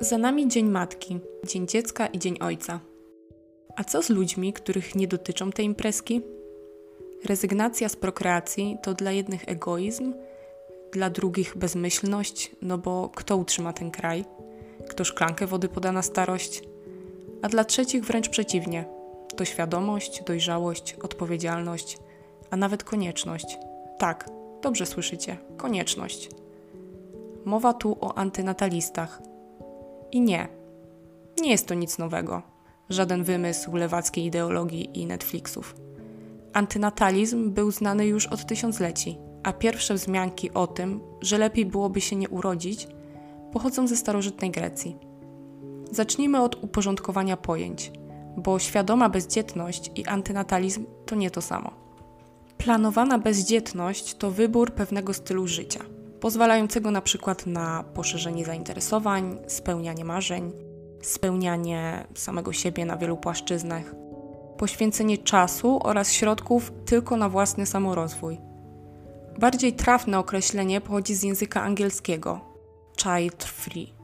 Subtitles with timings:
[0.00, 2.80] Za nami Dzień Matki, Dzień Dziecka i Dzień Ojca.
[3.76, 6.22] A co z ludźmi, których nie dotyczą te imprezki?
[7.24, 10.14] Rezygnacja z prokreacji to dla jednych egoizm,
[10.92, 14.24] dla drugich bezmyślność, no bo kto utrzyma ten kraj?
[14.88, 16.62] Kto szklankę wody poda na starość?
[17.42, 18.84] A dla trzecich wręcz przeciwnie.
[19.36, 21.98] To świadomość, dojrzałość, odpowiedzialność,
[22.50, 23.58] a nawet konieczność.
[23.98, 24.30] Tak,
[24.62, 26.28] dobrze słyszycie, konieczność.
[27.44, 29.22] Mowa tu o antynatalistach.
[30.12, 30.48] I nie,
[31.40, 32.42] nie jest to nic nowego.
[32.88, 35.76] Żaden wymysł lewackiej ideologii i Netflixów.
[36.52, 42.16] Antynatalizm był znany już od tysiącleci, a pierwsze wzmianki o tym, że lepiej byłoby się
[42.16, 42.88] nie urodzić,
[43.52, 44.96] pochodzą ze starożytnej Grecji.
[45.90, 47.92] Zacznijmy od uporządkowania pojęć,
[48.36, 51.70] bo świadoma bezdzietność i antynatalizm to nie to samo.
[52.58, 55.80] Planowana bezdzietność to wybór pewnego stylu życia,
[56.20, 60.52] pozwalającego na przykład na poszerzenie zainteresowań, spełnianie marzeń,
[61.02, 63.94] spełnianie samego siebie na wielu płaszczyznach,
[64.58, 68.38] poświęcenie czasu oraz środków tylko na własny samorozwój.
[69.38, 72.40] Bardziej trafne określenie pochodzi z języka angielskiego
[72.96, 73.94] child free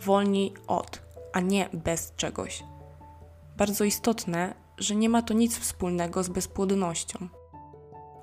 [0.00, 2.64] wolni od, a nie bez czegoś.
[3.56, 7.28] Bardzo istotne, że nie ma to nic wspólnego z bezpłodnością.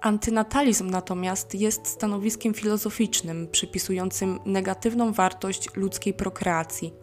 [0.01, 6.93] Antynatalizm natomiast jest stanowiskiem filozoficznym przypisującym negatywną wartość ludzkiej prokreacji.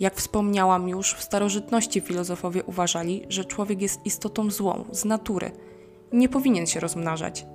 [0.00, 5.50] Jak wspomniałam już, w starożytności filozofowie uważali, że człowiek jest istotą złą, z natury
[6.12, 7.46] nie powinien się rozmnażać.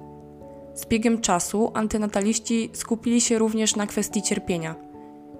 [0.73, 4.75] Z biegiem czasu antynataliści skupili się również na kwestii cierpienia.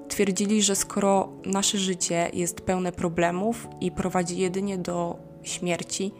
[0.08, 6.12] Twierdzili, że skoro nasze życie jest pełne problemów i prowadzi jedynie do śmierci,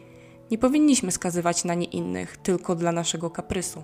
[0.50, 3.82] nie powinniśmy skazywać na nie innych tylko dla naszego kaprysu.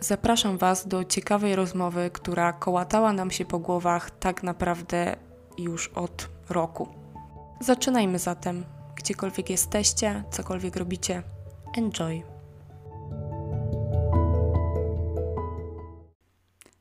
[0.00, 5.16] Zapraszam Was do ciekawej rozmowy, która kołatała nam się po głowach tak naprawdę
[5.58, 6.88] już od roku.
[7.60, 8.64] Zaczynajmy zatem.
[8.96, 11.22] Gdziekolwiek jesteście, cokolwiek robicie,
[11.76, 12.22] enjoy.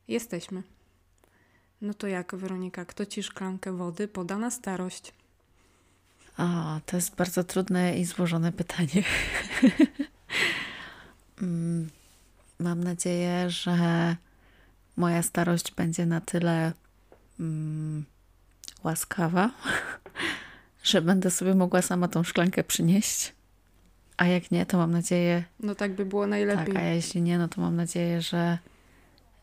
[0.08, 0.64] Jesteśmy.
[1.82, 5.14] No to jak, Weronika, kto ci szklankę wody poda na starość?
[6.38, 9.04] O, to jest bardzo trudne i złożone pytanie.
[11.42, 11.90] Mm,
[12.60, 14.16] mam nadzieję, że
[14.98, 16.74] moja starość będzie na tyle
[17.40, 18.06] mm,
[18.84, 19.52] łaskawa,
[20.84, 23.34] że będę sobie mogła sama tą szklankę przynieść.
[24.18, 25.44] A jak nie, to mam nadzieję.
[25.60, 26.74] No tak by było najlepiej.
[26.74, 28.58] Tak, a jeśli nie, no to mam nadzieję, że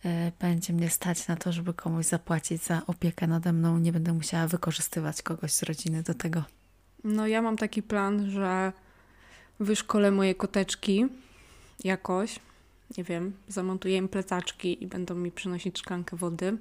[0.05, 3.79] y, będzie mnie stać na to, żeby komuś zapłacić za opiekę nade mną.
[3.79, 6.45] Nie będę musiała wykorzystywać kogoś z rodziny do tego.
[7.05, 8.73] No ja mam taki plan, że
[9.61, 11.07] wyszkolę moje koteczki
[11.85, 12.39] jakoś,
[12.99, 16.57] nie wiem, zamontuję im plecaczki i będą mi przynosić szklankę wody.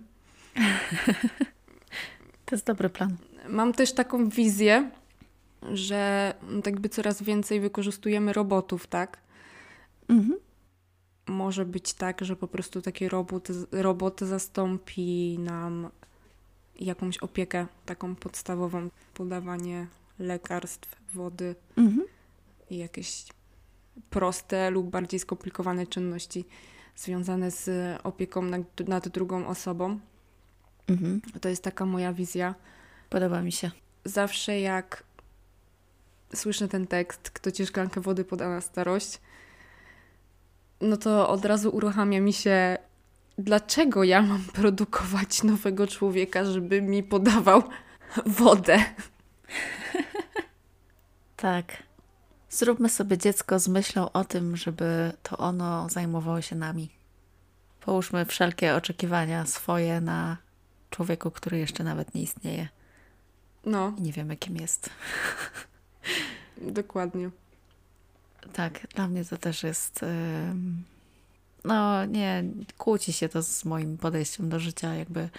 [2.46, 3.18] to jest dobry plan.
[3.50, 4.92] Mam też taką wizję,
[5.74, 9.18] że tak jakby coraz więcej wykorzystujemy robotów, tak?
[10.10, 10.40] Mhm.
[11.28, 15.90] Może być tak, że po prostu taki robot, robot zastąpi nam
[16.80, 19.88] jakąś opiekę taką podstawową, podawanie
[20.22, 22.06] lekarstw, wody mhm.
[22.70, 23.26] i jakieś
[24.10, 26.46] proste lub bardziej skomplikowane czynności
[26.96, 27.70] związane z
[28.04, 30.00] opieką nad, nad drugą osobą.
[30.88, 31.22] Mhm.
[31.42, 32.56] To jest taka moja wizja.
[33.10, 33.72] Podoba mi się.
[34.06, 35.04] Zawsze jak
[36.36, 39.20] słyszę ten tekst, kto ci szklankę wody poda na starość,
[40.82, 42.78] no to od razu uruchamia mi się,
[43.38, 47.64] dlaczego ja mam produkować nowego człowieka, żeby mi podawał
[48.26, 48.86] wodę.
[51.42, 51.84] Tak.
[52.50, 56.90] Zróbmy sobie dziecko z myślą o tym, żeby to ono zajmowało się nami.
[57.80, 60.38] Połóżmy wszelkie oczekiwania swoje na
[60.90, 62.70] człowieku, który jeszcze nawet nie istnieje.
[63.66, 63.94] No.
[63.98, 64.90] I nie wiemy, kim jest.
[66.58, 67.30] Dokładnie.
[68.54, 70.06] Tak, dla mnie to też jest.
[71.64, 72.44] No, nie,
[72.78, 75.30] kłóci się to z moim podejściem do życia, jakby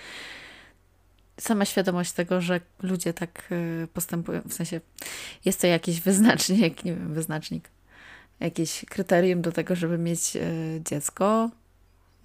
[1.41, 4.81] sama świadomość tego, że ludzie tak y, postępują, w sensie
[5.45, 7.71] jest to jakiś wyznacznik, nie wiem, wyznacznik,
[8.41, 11.51] jakieś kryterium do tego, żeby mieć y, dziecko,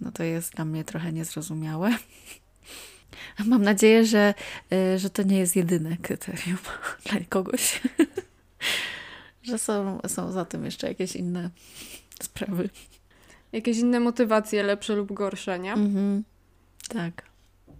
[0.01, 1.97] no to jest dla mnie trochę niezrozumiałe.
[3.45, 4.33] Mam nadzieję, że,
[4.73, 6.57] y, że to nie jest jedyne kryterium
[7.05, 7.81] dla kogoś.
[9.43, 11.49] że są, są za tym jeszcze jakieś inne
[12.21, 12.69] sprawy.
[13.51, 15.73] Jakieś inne motywacje, lepsze lub gorsze, nie?
[15.73, 16.23] Mhm.
[16.89, 17.26] Tak.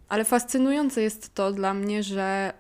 [0.10, 2.54] Ale fascynujące jest to dla mnie, że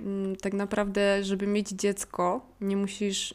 [0.00, 3.34] yy, tak naprawdę, żeby mieć dziecko, nie musisz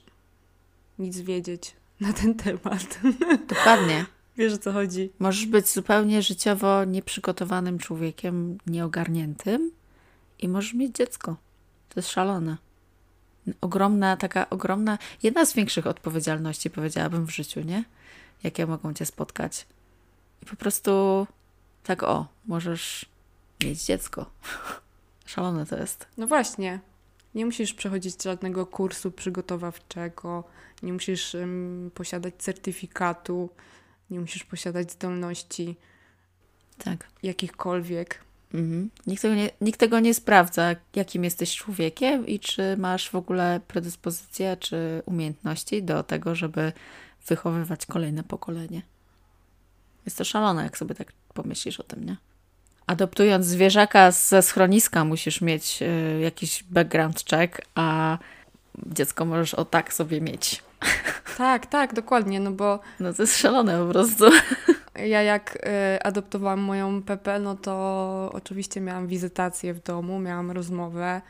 [0.99, 2.99] nic wiedzieć na ten temat.
[3.47, 4.05] Dokładnie.
[4.37, 5.09] Wiesz o co chodzi.
[5.19, 9.71] Możesz być zupełnie życiowo nieprzygotowanym człowiekiem, nieogarniętym
[10.39, 11.35] i możesz mieć dziecko.
[11.89, 12.57] To jest szalone.
[13.61, 17.83] Ogromna, taka ogromna, jedna z większych odpowiedzialności, powiedziałabym, w życiu, nie?
[18.43, 19.67] Jakie mogą cię spotkać.
[20.43, 21.27] I po prostu
[21.83, 23.05] tak o, możesz
[23.63, 24.25] mieć dziecko.
[25.25, 26.07] Szalone to jest.
[26.17, 26.79] No właśnie.
[27.35, 30.43] Nie musisz przechodzić żadnego kursu przygotowawczego,
[30.83, 33.49] nie musisz um, posiadać certyfikatu,
[34.09, 35.75] nie musisz posiadać zdolności
[36.77, 37.07] tak.
[37.23, 38.23] jakichkolwiek.
[38.53, 38.89] Mhm.
[39.07, 43.61] Nikt, tego nie, nikt tego nie sprawdza, jakim jesteś człowiekiem i czy masz w ogóle
[43.67, 46.71] predyspozycję czy umiejętności do tego, żeby
[47.27, 48.81] wychowywać kolejne pokolenie.
[50.05, 52.17] Jest to szalone, jak sobie tak pomyślisz o tym, nie?
[52.87, 58.17] Adoptując zwierzaka ze schroniska, musisz mieć y, jakiś background check, a
[58.85, 60.63] dziecko możesz o tak sobie mieć.
[61.37, 62.79] Tak, tak, dokładnie, no bo...
[62.99, 64.25] No to jest szalone po prostu.
[64.95, 71.21] Ja jak y, adoptowałam moją Pepe, no to oczywiście miałam wizytację w domu, miałam rozmowę,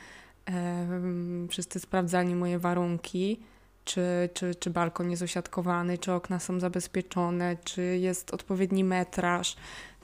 [0.49, 3.39] y, wszyscy sprawdzali moje warunki,
[3.85, 9.55] czy, czy, czy balkon jest osiadkowany, czy okna są zabezpieczone, czy jest odpowiedni metraż,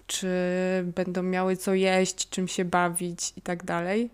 [0.07, 0.27] czy
[0.95, 4.09] będą miały co jeść, czym się bawić i tak dalej.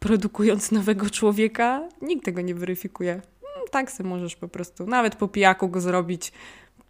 [0.00, 3.12] Produkując nowego człowieka, nikt tego nie weryfikuje.
[3.12, 3.22] Mm,
[3.70, 6.32] tak se możesz po prostu, nawet po pijaku go zrobić.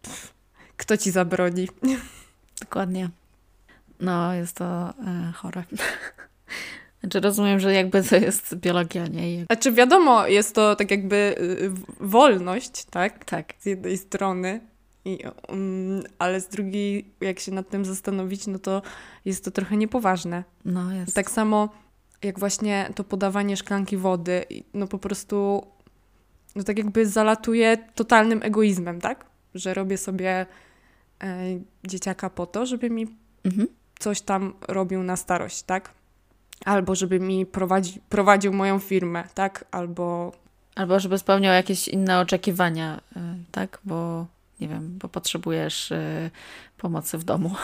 [0.01, 0.33] Pff,
[0.77, 1.69] kto ci zabroni?
[2.61, 3.09] Dokładnie.
[3.99, 5.63] No, jest to e, chore.
[7.07, 9.45] Znaczy rozumiem, że jakby to jest biologia, nie?
[9.45, 13.25] Znaczy wiadomo, jest to tak jakby y, wolność, tak?
[13.25, 13.53] Tak.
[13.59, 14.59] Z jednej strony,
[15.05, 15.19] i,
[15.49, 18.81] um, ale z drugiej, jak się nad tym zastanowić, no to
[19.25, 20.43] jest to trochę niepoważne.
[20.65, 21.15] No jest.
[21.15, 21.69] Tak samo
[22.23, 25.67] jak właśnie to podawanie szklanki wody, no po prostu
[26.55, 29.25] no tak jakby zalatuje totalnym egoizmem, tak?
[29.55, 30.45] Że robię sobie
[31.23, 33.07] e, dzieciaka po to, żeby mi
[33.43, 33.67] mhm.
[33.99, 35.97] coś tam robił na starość, tak?
[36.65, 39.65] Albo żeby mi prowadzi, prowadził moją firmę, tak?
[39.71, 40.31] Albo...
[40.75, 43.79] Albo żeby spełniał jakieś inne oczekiwania, e, tak?
[43.83, 44.25] Bo
[44.59, 46.31] nie wiem, bo potrzebujesz y,
[46.77, 47.55] pomocy w domu.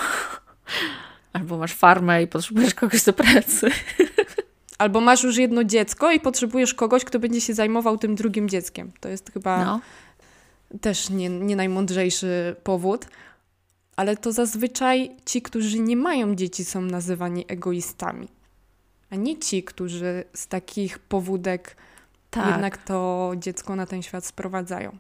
[1.34, 3.70] Albo masz farmę i potrzebujesz kogoś do pracy.
[4.78, 8.92] Albo masz już jedno dziecko i potrzebujesz kogoś, kto będzie się zajmował tym drugim dzieckiem.
[9.00, 9.82] To jest chyba no.
[10.82, 13.08] też nie, nie najmądrzejszy powód.
[13.96, 18.28] Ale to zazwyczaj ci, którzy nie mają dzieci, są nazywani egoistami.
[19.14, 21.76] A nie ci, którzy z takich powódek
[22.30, 22.48] tak.
[22.48, 24.98] jednak to dziecko na ten świat sprowadzają.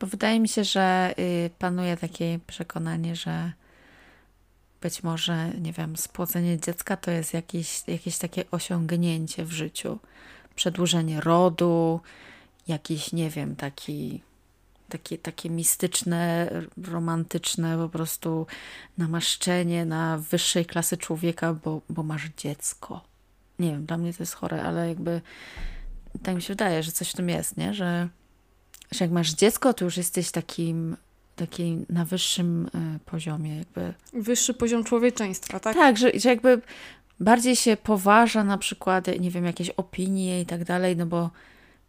[0.00, 3.52] Bo wydaje mi się, że y, panuje takie przekonanie, że
[4.80, 9.98] być może, nie wiem, spłodzenie dziecka to jest jakieś, jakieś takie osiągnięcie w życiu.
[10.54, 12.00] Przedłużenie rodu,
[12.68, 14.22] jakiś, nie wiem, taki,
[14.98, 16.50] takie, takie mistyczne,
[16.84, 18.46] romantyczne po prostu
[18.98, 23.00] namaszczenie na wyższej klasy człowieka, bo, bo masz dziecko.
[23.58, 25.20] Nie wiem, dla mnie to jest chore, ale jakby
[26.22, 27.74] tak mi się wydaje, że coś w tym jest, nie?
[27.74, 28.08] Że
[28.92, 30.96] że jak masz dziecko, to już jesteś takim,
[31.36, 33.94] takim na wyższym y, poziomie jakby.
[34.12, 35.74] Wyższy poziom człowieczeństwa, tak?
[35.74, 36.60] Tak, że, że jakby
[37.20, 41.30] bardziej się poważa na przykład, nie wiem, jakieś opinie i tak dalej, no bo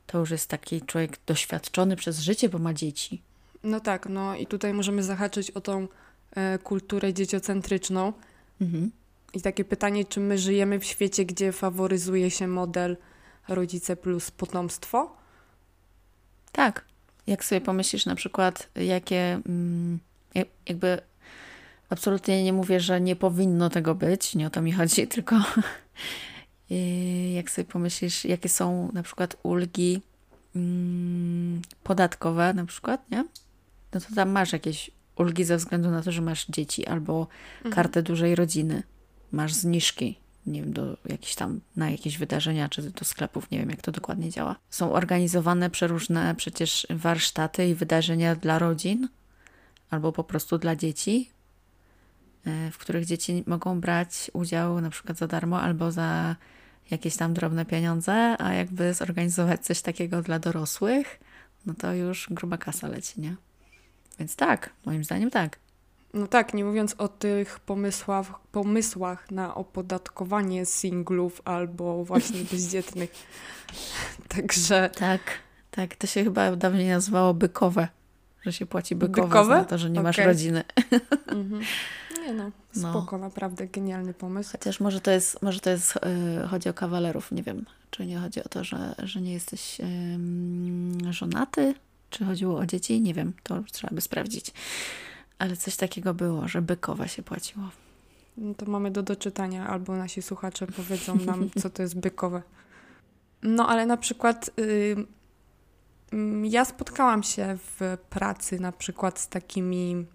[0.07, 3.21] to już jest taki człowiek doświadczony przez życie, bo ma dzieci.
[3.63, 5.87] No tak, no i tutaj możemy zahaczyć o tą
[6.35, 8.13] e, kulturę dzieciocentryczną.
[8.61, 8.91] Mhm.
[9.33, 12.97] I takie pytanie, czy my żyjemy w świecie, gdzie faworyzuje się model
[13.47, 15.15] rodzice plus potomstwo?
[16.51, 16.85] Tak.
[17.27, 19.99] Jak sobie pomyślisz na przykład, jakie mm,
[20.65, 21.01] jakby
[21.89, 25.35] absolutnie nie mówię, że nie powinno tego być, nie o to mi chodzi, tylko
[27.33, 30.01] jak sobie pomyślisz, jakie są na przykład ulgi
[30.55, 33.25] mm, podatkowe na przykład, nie?
[33.93, 37.75] No to tam masz jakieś ulgi ze względu na to, że masz dzieci albo mhm.
[37.75, 38.83] kartę dużej rodziny,
[39.31, 40.17] masz zniżki
[40.47, 43.91] nie wiem, do jakichś tam, na jakieś wydarzenia, czy do sklepów, nie wiem jak to
[43.91, 44.55] dokładnie działa.
[44.69, 49.07] Są organizowane przeróżne przecież warsztaty i wydarzenia dla rodzin,
[49.89, 51.29] albo po prostu dla dzieci,
[52.45, 56.35] e, w których dzieci mogą brać udział na przykład za darmo, albo za
[56.91, 61.19] jakieś tam drobne pieniądze, a jakby zorganizować coś takiego dla dorosłych,
[61.65, 63.35] no to już gruba kasa leci, nie?
[64.19, 65.59] Więc tak, moim zdaniem tak.
[66.13, 73.11] No tak, nie mówiąc o tych pomysłach, pomysłach na opodatkowanie singlów albo właśnie bezdzietnych.
[74.27, 74.89] Także.
[74.97, 75.21] Tak,
[75.71, 75.95] tak.
[75.95, 77.87] To się chyba dawniej nazywało bykowe,
[78.41, 79.55] że się płaci bykowe, bykowe?
[79.55, 80.03] za to, że nie okay.
[80.03, 80.63] masz rodziny.
[81.27, 81.61] Mhm.
[82.25, 82.89] Nie no, no.
[82.89, 83.25] spoko, no.
[83.25, 84.51] naprawdę genialny pomysł.
[84.51, 85.93] Chociaż może to jest, może to jest
[86.39, 89.79] yy, chodzi o kawalerów, nie wiem, czy nie chodzi o to, że, że nie jesteś
[89.79, 91.75] yy, żonaty,
[92.09, 94.53] czy chodziło o dzieci, nie wiem, to trzeba by sprawdzić.
[95.39, 97.69] Ale coś takiego było, że bykowa się płaciło.
[98.37, 102.41] No to mamy do doczytania, albo nasi słuchacze powiedzą nam, co to jest bykowe.
[103.43, 104.95] No ale na przykład y,
[106.11, 110.05] mm, ja spotkałam się w pracy na przykład z takimi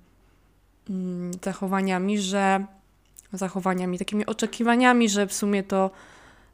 [1.44, 2.64] zachowaniami, że
[3.32, 5.90] zachowaniami, takimi oczekiwaniami, że w sumie to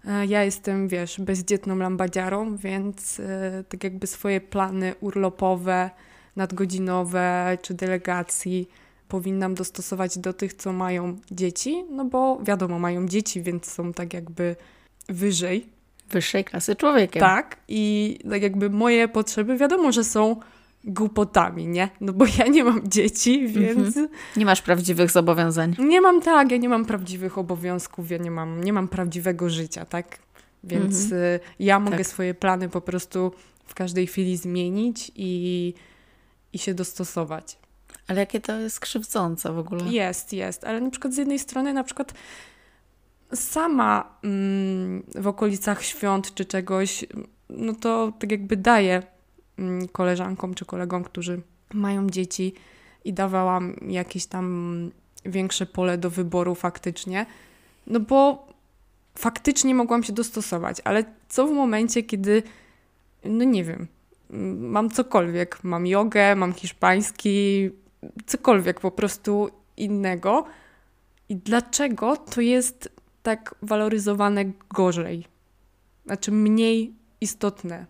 [0.05, 5.91] y, ja jestem, wiesz, bezdzietną lambadziarą, więc y, tak jakby swoje plany urlopowe,
[6.37, 8.69] nadgodzinowe czy delegacji
[9.09, 14.15] powinnam dostosować do tych, co mają dzieci, no bo wiadomo, mają dzieci, więc są tak
[14.15, 14.57] jakby
[15.09, 15.67] wyżej.
[16.11, 17.21] Wyższej klasy człowiekiem.
[17.21, 20.37] Tak, i tak jakby moje potrzeby wiadomo, że są
[20.87, 21.89] głupotami, nie?
[22.01, 23.87] No bo ja nie mam dzieci, więc...
[23.87, 24.09] Mhm.
[24.37, 25.77] Nie masz prawdziwych zobowiązań.
[25.79, 29.85] Nie mam, tak, ja nie mam prawdziwych obowiązków, ja nie mam, nie mam prawdziwego życia,
[29.85, 30.19] tak?
[30.65, 31.23] Więc mhm.
[31.23, 32.07] Y, ja mogę tak.
[32.07, 33.33] swoje plany po prostu
[33.65, 35.75] w każdej chwili zmienić i,
[36.53, 37.59] i się dostosować.
[38.09, 39.85] Ale jakie to jest krzywdzące w ogóle?
[39.85, 40.65] Jest, jest.
[40.65, 42.15] Ale na przykład z jednej strony na przykład
[43.35, 47.05] sama mm, w okolicach świąt czy czegoś,
[47.49, 49.16] no to tak jakby daję mm,
[49.93, 51.43] koleżankom czy kolegom, którzy
[51.75, 52.55] mają dzieci
[53.05, 54.91] i dawałam jakieś tam
[55.25, 57.27] większe pole do wyboru faktycznie,
[57.87, 58.49] no bo
[59.19, 62.43] faktycznie mogłam się dostosować, ale co w momencie, kiedy,
[63.25, 63.87] no nie wiem,
[64.61, 67.71] mam cokolwiek, mam jogę, mam hiszpański,
[68.27, 70.47] cokolwiek po prostu innego.
[71.29, 72.91] I dlaczego to jest
[73.23, 74.45] tak waloryzowane
[74.75, 75.25] gorzej?
[76.07, 77.87] Znaczy mniej istotne.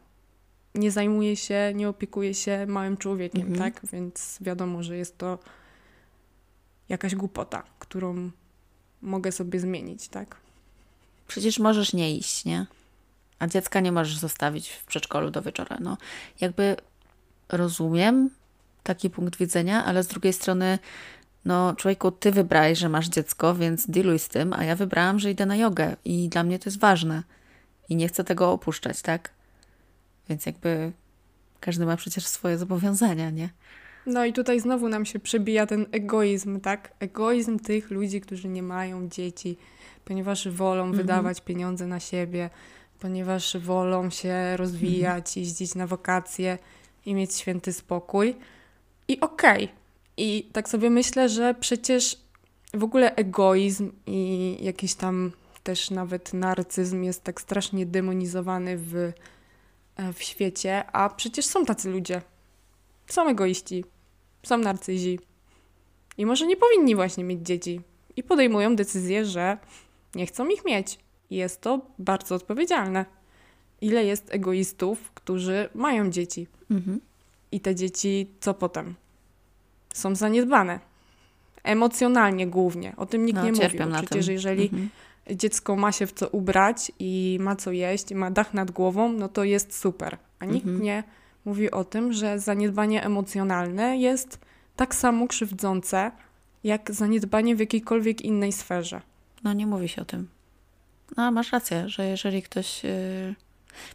[0.77, 3.59] Nie zajmuje się, nie opiekuje się małym człowiekiem, mhm.
[3.59, 3.91] tak?
[3.93, 5.39] Więc wiadomo, że jest to
[6.89, 8.31] jakaś głupota, którą
[9.03, 10.37] mogę sobie zmienić, tak?
[11.29, 12.67] Przecież możesz nie iść, nie?
[13.39, 15.77] A dziecka nie możesz zostawić w przedszkolu do wieczora.
[15.81, 15.97] No,
[16.41, 16.77] jakby
[17.49, 18.31] rozumiem,
[18.83, 20.79] taki punkt widzenia, ale z drugiej strony,
[21.45, 25.31] no człowieku, ty wybrałeś, że masz dziecko, więc dealuj z tym, a ja wybrałam, że
[25.31, 27.23] idę na jogę i dla mnie to jest ważne
[27.89, 29.36] i nie chcę tego opuszczać, tak?
[30.29, 30.93] Więc jakby
[31.61, 33.49] każdy ma przecież swoje zobowiązania, nie?
[34.07, 36.93] No i tutaj znowu nam się przebija ten egoizm, tak?
[37.01, 39.57] Egoizm tych ludzi, którzy nie mają dzieci,
[40.05, 40.97] ponieważ wolą mhm.
[40.97, 42.51] wydawać pieniądze na siebie,
[43.01, 45.45] ponieważ wolą się rozwijać, mhm.
[45.45, 46.59] jeździć na wakacje
[47.07, 48.37] i mieć święty spokój.
[49.09, 49.65] I okej.
[49.65, 49.77] Okay.
[50.17, 52.19] I tak sobie myślę, że przecież
[52.75, 59.13] w ogóle egoizm i jakiś tam też nawet narcyzm jest tak strasznie demonizowany w,
[60.15, 62.23] w świecie, a przecież są tacy ludzie.
[63.07, 63.85] Są egoiści,
[64.43, 65.19] są narcyzi.
[66.19, 67.81] I może nie powinni właśnie mieć dzieci.
[68.17, 69.59] I podejmują decyzję, że
[70.15, 70.99] nie chcą ich mieć.
[71.31, 73.05] I jest to bardzo odpowiedzialne.
[73.81, 76.47] Ile jest egoistów, którzy mają dzieci?
[76.71, 77.01] Mhm.
[77.53, 78.95] I te dzieci, co potem?
[79.95, 80.81] Są zaniedbane.
[81.63, 82.95] Emocjonalnie głównie.
[82.97, 83.79] O tym nikt no, nie mówi.
[84.07, 84.89] Przecież jeżeli mhm.
[85.31, 89.13] Dziecko ma się w co ubrać i ma co jeść, i ma dach nad głową,
[89.13, 90.17] no to jest super.
[90.39, 90.83] A nikt mhm.
[90.83, 91.05] nie
[91.45, 94.39] mówi o tym, że zaniedbanie emocjonalne jest
[94.77, 96.11] tak samo krzywdzące,
[96.65, 99.01] jak zaniedbanie w jakiejkolwiek innej sferze.
[99.45, 100.29] No nie mówi się o tym.
[101.17, 103.35] No masz rację, że jeżeli ktoś yy,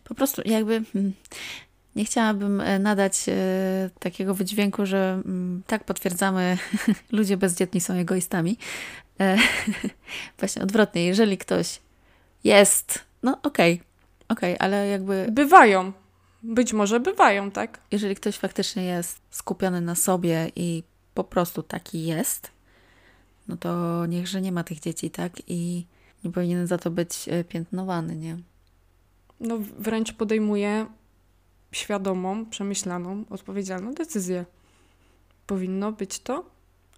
[0.04, 1.14] po prostu jakby hmm,
[1.96, 3.34] nie chciałabym e, nadać e,
[4.00, 6.58] takiego wydźwięku, że mm, tak potwierdzamy,
[7.12, 8.58] ludzie bezdzietni są egoistami.
[9.20, 9.38] E,
[10.40, 11.80] właśnie odwrotnie, jeżeli ktoś
[12.44, 13.86] jest, no okej, okay,
[14.30, 15.28] okej, okay, ale jakby.
[15.32, 15.92] Bywają.
[16.44, 17.80] Być może bywają, tak?
[17.92, 20.84] Jeżeli ktoś faktycznie jest skupiony na sobie i
[21.14, 22.52] po prostu taki jest,
[23.48, 25.34] no to niechże nie ma tych dzieci, tak?
[25.48, 25.86] I
[26.24, 28.38] nie powinien za to być piętnowany, nie?
[29.40, 30.86] No wręcz podejmuje
[31.72, 34.46] świadomą, przemyślaną, odpowiedzialną decyzję.
[35.48, 36.46] Powinno być to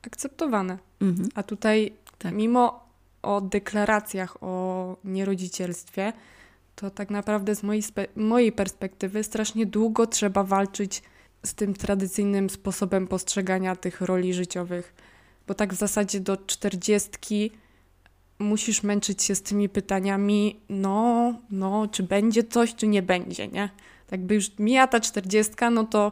[0.07, 0.77] akceptowane.
[1.01, 1.29] Mhm.
[1.35, 2.33] A tutaj, tak.
[2.33, 2.83] mimo
[3.21, 6.13] o deklaracjach o nierodzicielstwie,
[6.75, 7.83] to tak naprawdę z mojej,
[8.15, 11.03] mojej perspektywy strasznie długo trzeba walczyć
[11.45, 14.93] z tym tradycyjnym sposobem postrzegania tych roli życiowych.
[15.47, 17.51] Bo tak w zasadzie do czterdziestki
[18.39, 23.69] musisz męczyć się z tymi pytaniami, no, no, czy będzie coś, czy nie będzie, nie?
[24.13, 26.11] Jakby już mija ta czterdziestka, no to,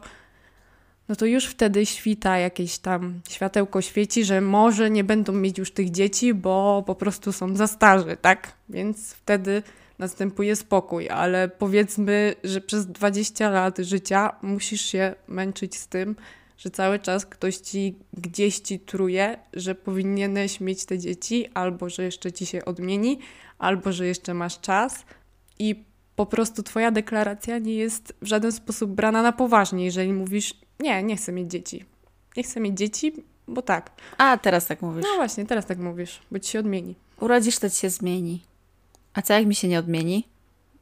[1.08, 5.72] no to już wtedy świta jakieś tam światełko świeci, że może nie będą mieć już
[5.72, 8.52] tych dzieci, bo po prostu są za starzy, tak?
[8.68, 9.62] Więc wtedy
[9.98, 16.16] następuje spokój, ale powiedzmy, że przez 20 lat życia musisz się męczyć z tym,
[16.58, 22.04] że cały czas ktoś ci gdzieś ci truje, że powinieneś mieć te dzieci, albo że
[22.04, 23.18] jeszcze ci się odmieni,
[23.58, 25.04] albo że jeszcze masz czas
[25.58, 30.54] i po prostu twoja deklaracja nie jest w żaden sposób brana na poważnie, jeżeli mówisz,
[30.80, 31.84] nie, nie chcę mieć dzieci.
[32.36, 33.12] Nie chcę mieć dzieci,
[33.48, 33.90] bo tak.
[34.18, 35.04] A, teraz tak mówisz.
[35.04, 36.94] No właśnie, teraz tak mówisz, bo ci się odmieni.
[37.20, 38.42] Urodzisz, to ci się zmieni.
[39.14, 40.28] A co jak mi się nie odmieni?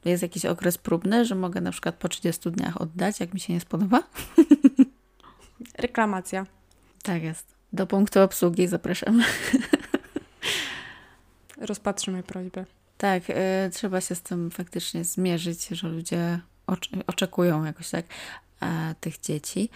[0.05, 3.53] Jest jakiś okres próbny, że mogę na przykład po 30 dniach oddać, jak mi się
[3.53, 4.03] nie spodoba?
[5.79, 6.47] Reklamacja.
[7.03, 7.55] Tak jest.
[7.73, 9.23] Do punktu obsługi zapraszam.
[11.61, 12.65] Rozpatrzymy prośbę.
[13.01, 13.35] Tak, y,
[13.73, 18.05] trzeba się z tym faktycznie zmierzyć, że ludzie ocz- oczekują jakoś tak
[19.01, 19.69] tych dzieci,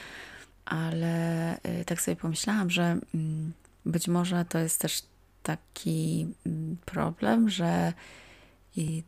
[0.65, 3.53] ale y, tak sobie pomyślałam, że mm,
[3.87, 5.03] być może to jest też
[5.43, 7.93] taki mm, problem, że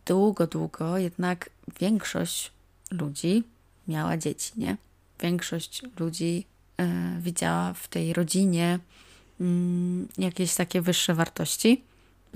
[0.07, 2.53] długo, długo jednak większość
[2.91, 3.45] ludzi
[3.89, 4.77] miała dzieci, nie?
[5.21, 6.47] Większość ludzi
[6.81, 8.79] y, widziała w tej rodzinie
[9.41, 11.85] mm, jakieś takie wyższe wartości.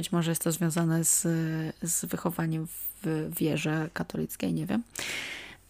[0.01, 1.23] Być może jest to związane z,
[1.83, 2.67] z wychowaniem
[3.03, 4.83] w wierze katolickiej, nie wiem.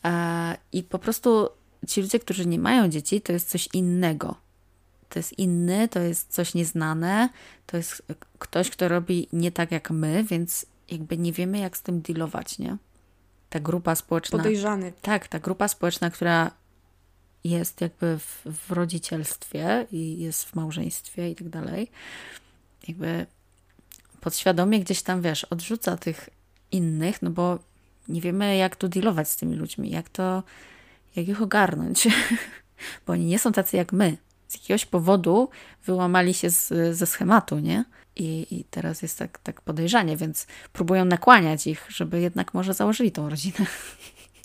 [0.05, 1.49] E, I po prostu
[1.89, 4.35] ci ludzie, którzy nie mają dzieci, to jest coś innego.
[5.09, 7.29] To jest inny, to jest coś nieznane,
[7.67, 8.03] to jest
[8.39, 12.59] ktoś, kto robi nie tak jak my, więc jakby nie wiemy, jak z tym dealować,
[12.59, 12.77] nie?
[13.49, 14.39] Ta grupa społeczna.
[14.39, 14.93] Podejrzany.
[15.03, 16.51] Tak, ta grupa społeczna, która
[17.45, 21.91] jest jakby w, w rodzicielstwie i jest w małżeństwie i tak dalej,
[22.89, 23.27] jakby
[24.21, 26.31] podświadomie gdzieś tam, wiesz, odrzuca tych
[26.73, 27.59] innych, no bo
[28.09, 30.43] nie wiemy, jak tu dealować z tymi ludźmi, jak to,
[31.17, 32.09] jak ich ogarnąć,
[33.07, 34.17] bo oni nie są tacy jak my.
[34.49, 35.49] Z jakiegoś powodu
[35.85, 37.85] wyłamali się z, ze schematu, nie?
[38.17, 43.13] I, I teraz jest tak, tak podejrzanie, więc próbują nakłaniać ich, żeby jednak może założyli
[43.13, 43.67] tą rodzinę.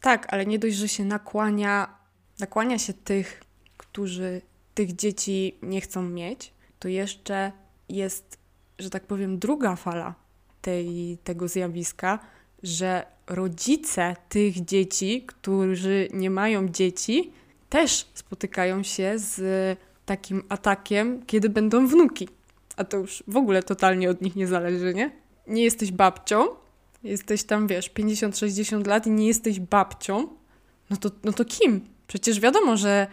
[0.01, 1.97] Tak, ale nie dość, że się nakłania,
[2.39, 3.43] nakłania się tych,
[3.77, 4.41] którzy
[4.73, 7.51] tych dzieci nie chcą mieć, to jeszcze
[7.89, 8.34] jest,
[8.79, 10.15] że tak powiem, druga fala
[10.61, 12.19] tej, tego zjawiska,
[12.63, 17.31] że rodzice tych dzieci, którzy nie mają dzieci,
[17.69, 22.29] też spotykają się z takim atakiem, kiedy będą wnuki.
[22.77, 25.11] A to już w ogóle totalnie od nich nie zależy, nie?
[25.47, 26.47] Nie jesteś babcią,
[27.03, 30.27] jesteś tam, wiesz, 50-60 lat i nie jesteś babcią,
[30.89, 31.81] no to, no to kim?
[32.07, 33.07] Przecież wiadomo, że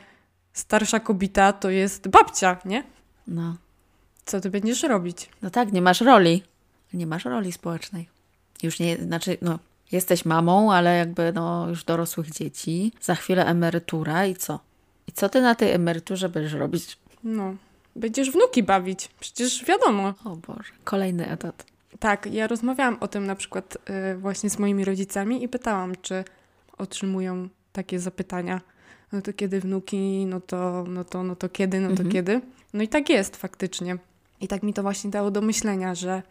[0.52, 2.84] starsza kobieta to jest babcia, nie?
[3.26, 3.56] No.
[4.26, 5.28] Co ty będziesz robić?
[5.42, 6.42] No tak, nie masz roli.
[6.92, 8.08] Nie masz roli społecznej.
[8.62, 9.58] Już nie, znaczy, no,
[9.92, 12.92] jesteś mamą, ale jakby, no, już dorosłych dzieci.
[13.00, 14.60] Za chwilę emerytura i co?
[15.08, 16.98] I co ty na tej emeryturze będziesz robić?
[17.24, 17.54] No,
[17.96, 19.08] będziesz wnuki bawić.
[19.20, 20.14] Przecież wiadomo.
[20.24, 21.64] O Boże, kolejny etat.
[21.98, 23.76] Tak, ja rozmawiałam o tym na przykład
[24.12, 26.24] y, właśnie z moimi rodzicami i pytałam, czy
[26.78, 28.60] otrzymują takie zapytania.
[29.12, 32.10] No to kiedy wnuki, no to, no to, no to kiedy, no to Mhm.
[32.10, 32.40] kiedy.
[32.74, 33.96] No i tak jest faktycznie.
[34.42, 36.22] I tak mi to właśnie dało do myślenia, że,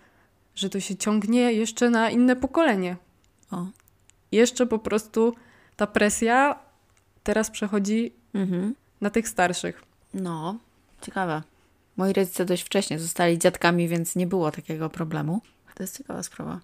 [0.56, 2.98] że to się ciągnie jeszcze na inne pokolenie.
[3.52, 3.66] O.
[4.32, 5.36] Jeszcze po prostu
[5.76, 6.60] ta presja
[7.24, 8.76] teraz przechodzi Mhm.
[9.02, 9.84] na tych starszych.
[10.14, 10.58] No,
[11.02, 11.42] ciekawe.
[11.98, 15.42] Moi rodzice dość wcześnie zostali dziadkami, więc nie było takiego problemu.
[15.76, 16.60] To jest ciekawa sprawa.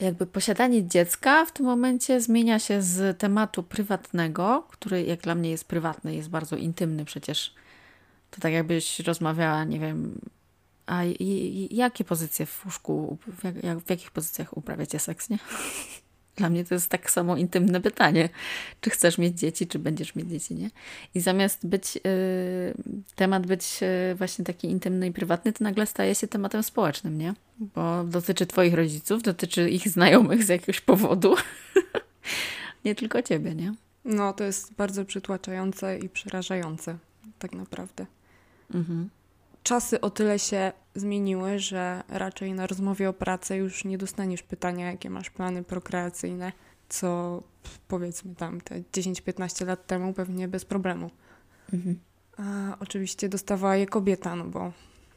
[0.00, 5.50] Jakby posiadanie dziecka w tym momencie zmienia się z tematu prywatnego, który jak dla mnie
[5.50, 7.54] jest prywatny, jest bardzo intymny przecież.
[8.30, 10.20] To tak jakbyś rozmawiała, nie wiem,
[10.86, 15.30] a i, i, jakie pozycje w łóżku, w, jak, jak, w jakich pozycjach uprawiacie seks,
[15.30, 15.38] nie?
[16.36, 18.28] Dla mnie to jest tak samo intymne pytanie.
[18.80, 20.70] Czy chcesz mieć dzieci, czy będziesz mieć dzieci, nie?
[21.14, 22.00] I zamiast być, y,
[23.14, 27.34] temat być y, właśnie taki intymny i prywatny, to nagle staje się tematem społecznym, nie?
[27.58, 31.34] Bo dotyczy twoich rodziców, dotyczy ich znajomych z jakiegoś powodu.
[32.84, 33.74] nie tylko ciebie, nie?
[34.04, 36.98] No, to jest bardzo przytłaczające i przerażające,
[37.38, 38.06] tak naprawdę.
[38.74, 39.08] Mhm.
[39.62, 44.90] Czasy o tyle się zmieniły, że raczej na rozmowie o pracę już nie dostaniesz pytania,
[44.90, 46.52] jakie masz plany prokreacyjne,
[46.88, 47.42] co
[47.88, 51.10] powiedzmy tam te 10-15 lat temu pewnie bez problemu.
[51.72, 51.98] Mhm.
[52.36, 54.72] A oczywiście dostawała je kobieta, no bo,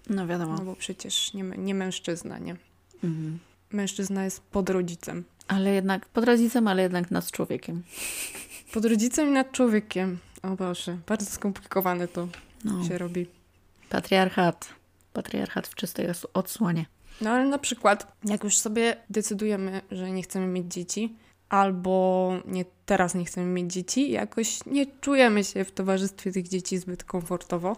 [0.10, 0.55] No wiadomo.
[0.55, 2.55] no bo przecież nie, nie mężczyzna, nie?
[3.03, 3.39] Mhm.
[3.71, 5.23] Mężczyzna jest pod rodzicem.
[5.47, 7.84] Ale jednak, pod rodzicem, ale jednak nad człowiekiem.
[8.73, 10.17] Pod rodzicem i nad człowiekiem.
[10.43, 12.27] O Boże, bardzo skomplikowane to
[12.63, 12.84] No.
[12.88, 13.27] się robi.
[13.89, 14.69] Patriarchat.
[15.13, 16.86] Patriarchat w czystej odsłonie.
[17.21, 21.15] No ale na przykład, jak już sobie decydujemy, że nie chcemy mieć dzieci,
[21.50, 26.78] albo nie, teraz nie chcemy mieć dzieci, jakoś nie czujemy się w towarzystwie tych dzieci
[26.78, 27.78] zbyt komfortowo,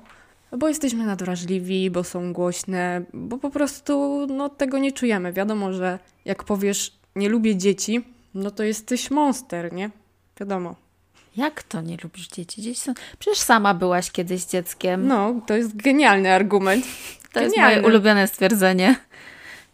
[0.58, 5.34] bo jesteśmy nadwrażliwi, bo są głośne, bo po prostu no, tego nie czujemy.
[5.34, 9.92] Wiadomo, że jak powiesz, nie lubię dzieci, no to jesteś monster, nie?
[10.40, 10.76] Wiadomo.
[11.38, 12.62] Jak to nie lubisz dzieci?
[12.62, 12.94] Dzieci są...
[13.20, 15.08] Przecież sama byłaś kiedyś dzieckiem.
[15.08, 16.86] No, to jest genialny argument.
[17.34, 17.82] to jest genialne.
[17.82, 18.96] moje ulubione stwierdzenie.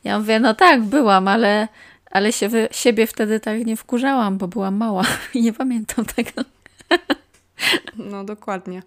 [0.03, 1.67] Ja mówię, no tak, byłam, ale,
[2.11, 6.31] ale się siebie wtedy tak nie wkurzałam, bo byłam mała i nie pamiętam tego.
[7.97, 8.83] No, dokładnie.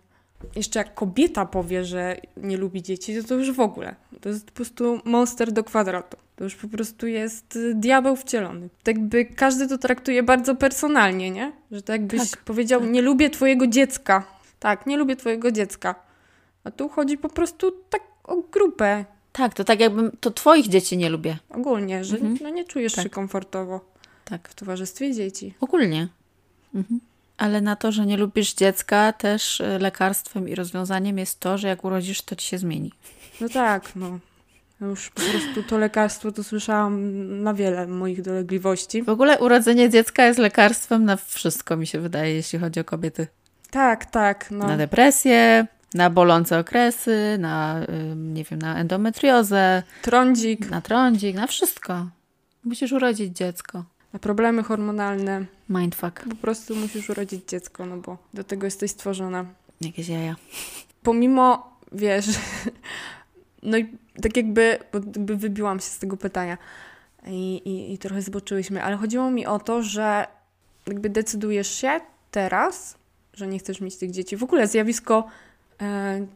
[0.57, 3.95] Jeszcze jak kobieta powie, że nie lubi dzieci, to to już w ogóle.
[4.21, 6.17] To jest po prostu monster do kwadratu.
[6.37, 8.69] To już po prostu jest y, diabeł wcielony.
[8.83, 11.53] Tak jakby każdy to traktuje bardzo personalnie, nie?
[11.71, 12.91] Że tak jakbyś Tak, powiedział, tak.
[12.91, 14.25] nie lubię twojego dziecka.
[14.59, 15.95] Tak, nie lubię twojego dziecka.
[16.65, 20.97] A tu chodzi po prostu tak o grupę Tak, to tak jakbym, to twoich dzieci
[20.97, 21.37] nie lubię.
[21.51, 22.39] ogólnie, że Mhm.
[22.43, 23.05] no nie czujesz Tak.
[23.05, 23.81] się komfortowo
[24.25, 25.55] Tak, w towarzystwie dzieci.
[25.61, 26.09] ogólnie.
[26.75, 27.01] Mhm.
[27.39, 31.69] Ale na to, że nie lubisz dziecka, też y, lekarstwem i rozwiązaniem jest to, że
[31.69, 32.93] jak urodzisz, to ci się zmieni.
[33.41, 34.19] No tak, no.
[34.81, 39.03] Już po prostu to lekarstwo to słyszałam na wiele moich dolegliwości.
[39.03, 43.27] W ogóle urodzenie dziecka jest lekarstwem na wszystko, mi się wydaje, jeśli chodzi o kobiety.
[43.71, 44.67] Tak, tak, no.
[44.67, 47.81] Na depresję, na bolące okresy, na,
[48.17, 52.07] nie wiem, na endometriozę, Trądzik, na trądzik, na wszystko.
[52.65, 53.85] Musisz urodzić dziecko.
[54.19, 55.45] Problemy hormonalne.
[55.69, 56.25] Mindfuck.
[56.31, 59.45] Po prostu musisz urodzić dziecko, no bo do tego jesteś stworzona.
[59.81, 60.37] Jakieś jaja.
[61.03, 62.27] Pomimo, wiesz,
[63.63, 63.87] no i
[64.23, 66.59] tak jakby, bo jakby wybiłam się z tego pytania
[67.27, 70.27] i, i, i trochę zboczyłyśmy, ale chodziło mi o to, że
[70.87, 72.01] jakby decydujesz się
[72.31, 72.99] teraz,
[73.35, 74.37] że nie chcesz mieć tych dzieci.
[74.37, 75.29] W ogóle zjawisko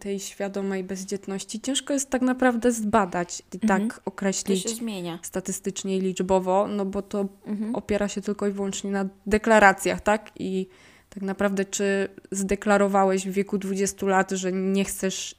[0.01, 3.89] tej świadomej bezdzietności ciężko jest tak naprawdę zbadać i Mhm.
[3.89, 5.19] tak określić zmienia.
[5.23, 7.75] statystycznie i liczbowo, no bo to Mhm.
[7.75, 10.31] opiera się tylko i wyłącznie na deklaracjach, tak?
[10.39, 10.67] I
[11.11, 15.35] tak naprawdę, czy zdeklarowałeś w wieku 20 lat, że nie chcesz,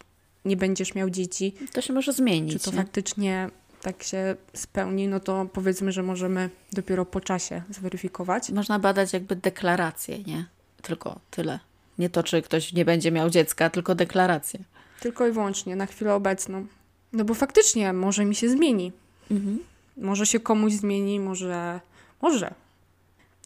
[0.45, 2.53] nie będziesz miał dzieci, To się może zmienić.
[2.53, 2.77] czy to nie?
[2.77, 3.49] faktycznie
[3.81, 8.49] tak się spełni, no to powiedzmy, że możemy dopiero po czasie zweryfikować.
[8.49, 10.45] Można badać jakby deklarację, nie?
[10.81, 11.59] Tylko tyle.
[12.01, 14.59] Nie to, czy ktoś nie będzie miał dziecka, tylko deklarację.
[14.99, 16.65] Tylko i wyłącznie na chwilę obecną.
[17.13, 18.91] No bo faktycznie może mi się zmieni.
[19.31, 19.59] Mhm.
[19.97, 21.79] Może się komuś zmieni, może.
[22.21, 22.53] Może.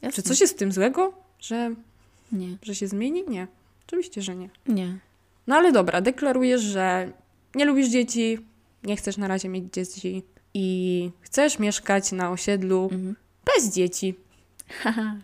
[0.01, 0.11] Jasne.
[0.15, 1.75] Czy coś jest w tym złego, że,
[2.31, 2.47] Nie.
[2.63, 3.23] że się zmieni?
[3.27, 3.47] Nie.
[3.87, 4.49] Oczywiście, że nie.
[4.67, 4.97] Nie.
[5.47, 7.11] No ale dobra, deklarujesz, że
[7.55, 8.39] nie lubisz dzieci,
[8.83, 13.15] nie chcesz na razie mieć dzieci i chcesz mieszkać na osiedlu Mhm.
[13.55, 14.15] bez dzieci.
[14.69, 15.15] Haha.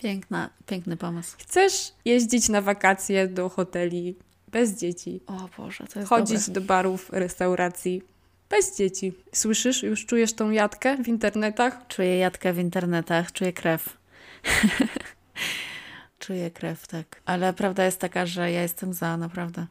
[0.00, 1.36] Piękna, piękny pomysł.
[1.38, 4.16] Chcesz jeździć na wakacje do hoteli
[4.48, 5.20] bez dzieci.
[5.26, 6.54] O Boże, to jest Chodzić dobre.
[6.54, 8.02] do barów, restauracji
[8.50, 9.12] bez dzieci.
[9.32, 9.82] Słyszysz?
[9.82, 11.86] Już czujesz tą jatkę w internetach?
[11.88, 13.96] Czuję jadkę w internetach, czuję krew.
[16.18, 17.20] czuję krew, tak.
[17.24, 19.66] Ale prawda jest taka, że ja jestem za, naprawdę.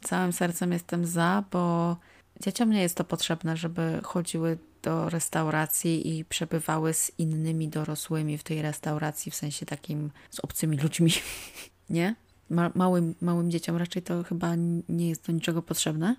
[0.00, 1.96] Całym sercem jestem za, bo
[2.40, 8.42] dzieciom nie jest to potrzebne, żeby chodziły do restauracji i przebywały z innymi dorosłymi w
[8.42, 11.12] tej restauracji, w sensie takim z obcymi ludźmi.
[11.90, 12.14] nie?
[12.50, 14.54] Ma- małym, małym dzieciom raczej to chyba
[14.88, 16.16] nie jest do niczego potrzebne.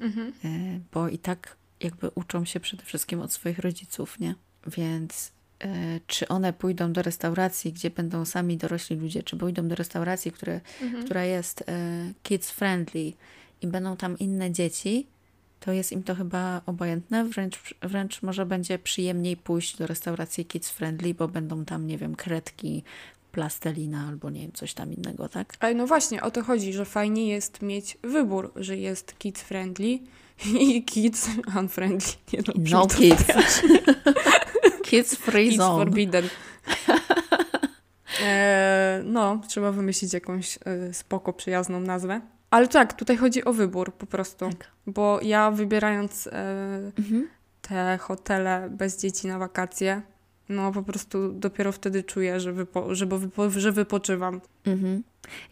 [0.00, 0.32] Mhm.
[0.44, 0.48] E,
[0.92, 4.34] bo i tak jakby uczą się przede wszystkim od swoich rodziców, nie?
[4.66, 9.74] Więc e, czy one pójdą do restauracji, gdzie będą sami dorośli ludzie, czy pójdą do
[9.74, 11.04] restauracji, które, Mhm.
[11.04, 13.12] która jest e, kids friendly
[13.62, 15.06] i będą tam inne dzieci,
[15.60, 20.70] to jest im to chyba obojętne, wręcz, wręcz może będzie przyjemniej pójść do restauracji kids
[20.70, 22.82] friendly, bo będą tam, nie wiem, kredki,
[23.32, 25.54] plastelina albo nie wiem, coś tam innego, tak?
[25.60, 29.98] Ale no właśnie, o to chodzi, że fajnie jest mieć wybór, że jest kids friendly
[30.60, 32.12] i kids unfriendly.
[32.32, 33.24] Nie no, No kids.
[34.82, 35.84] Kids free Kids zone.
[35.84, 36.28] forbidden.
[38.22, 42.20] E, no, trzeba wymyślić jakąś e, spoko, przyjazną nazwę.
[42.50, 44.48] Ale tak, tutaj chodzi o wybór po prostu.
[44.50, 44.70] Tak.
[44.86, 46.32] Bo ja wybierając e,
[46.98, 47.28] Mhm.
[47.62, 50.02] te hotele bez dzieci na wakacje,
[50.48, 54.40] no po prostu dopiero wtedy czuję, że, wypo, że, wypo, że wypoczywam.
[54.66, 55.02] Mhm.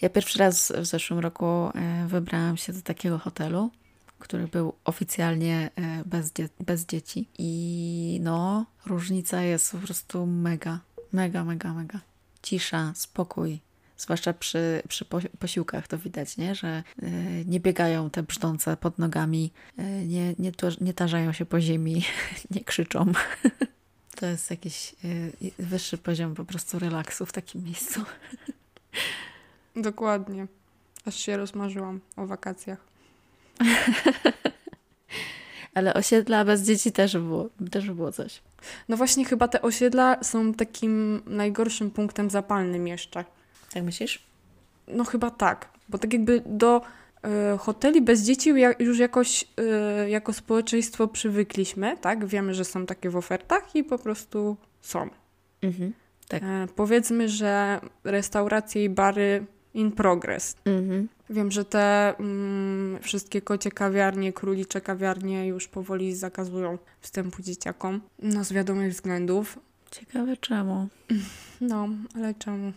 [0.00, 3.70] Ja pierwszy raz w zeszłym roku e, wybrałam się do takiego hotelu,
[4.18, 7.28] który był oficjalnie e, bez, dzie- bez dzieci.
[7.38, 10.80] I no, różnica jest po prostu mega,
[11.12, 12.00] mega, mega, mega.
[12.42, 13.60] Cisza, spokój.
[13.98, 16.54] Zwłaszcza przy, przy po- posiłkach to widać, nie?
[16.54, 17.10] że e,
[17.44, 22.04] nie biegają te brzdące pod nogami, e, nie, nie, nie tarzają się po ziemi,
[22.54, 23.06] nie krzyczą.
[24.20, 28.00] To jest jakiś e, wyższy poziom po prostu relaksu w takim miejscu.
[29.76, 30.46] Dokładnie.
[31.04, 32.78] Aż się rozmarzyłam o wakacjach.
[35.74, 38.42] Ale osiedla bez dzieci też było, też było coś.
[38.88, 43.24] No właśnie, chyba te osiedla są takim najgorszym punktem zapalnym jeszcze.
[43.72, 44.22] Tak myślisz?
[44.88, 46.82] No chyba tak, bo tak jakby do
[47.22, 52.26] e, hoteli bez dzieci już jakoś e, jako społeczeństwo przywykliśmy, tak?
[52.26, 55.08] Wiemy, że są takie w ofertach i po prostu są.
[55.62, 55.92] Mhm.
[56.28, 56.42] Tak.
[56.42, 60.56] E, powiedzmy, że restauracje i bary in progress.
[60.64, 61.08] Mhm.
[61.30, 68.00] Wiem, że te mm, wszystkie kocie kawiarnie, królicze kawiarnie już powoli zakazują wstępu dzieciakom.
[68.18, 69.58] No z wiadomych względów.
[69.90, 70.88] Ciekawe czemu.
[71.60, 72.72] No, ale czemu?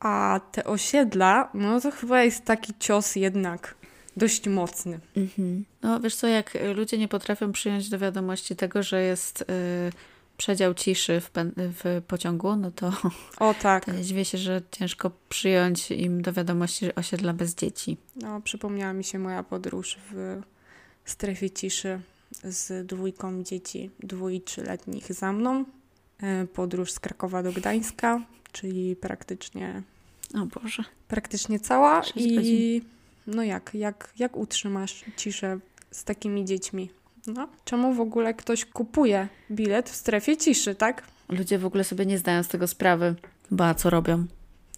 [0.00, 3.74] A te osiedla, no to chyba jest taki cios jednak
[4.16, 5.00] dość mocny.
[5.16, 5.64] Mhm.
[5.82, 9.44] No wiesz co, jak ludzie nie potrafią przyjąć do wiadomości tego, że jest y,
[10.36, 12.92] przedział ciszy w, w, pociągu, no to,
[13.48, 13.84] o, tak.
[13.84, 17.96] to dziwię się, że ciężko przyjąć im do wiadomości osiedla bez dzieci.
[18.16, 20.40] No, przypomniała mi się moja podróż w
[21.04, 22.00] strefie ciszy
[22.44, 23.90] z dwójką dzieci
[24.32, 25.64] i trzyletnich za mną.
[26.22, 28.20] E, podróż z Krakowa do Gdańska,
[28.56, 29.82] czyli praktycznie
[30.34, 30.84] o Boże.
[31.08, 32.82] praktycznie cała i
[33.26, 35.58] no jak, jak, jak utrzymasz ciszę
[35.90, 36.90] z takimi dziećmi?
[37.26, 41.02] No, czemu w ogóle ktoś kupuje bilet w strefie ciszy, tak?
[41.28, 43.14] Ludzie w ogóle sobie nie zdają z tego sprawy.
[43.50, 44.26] Ba, co robią?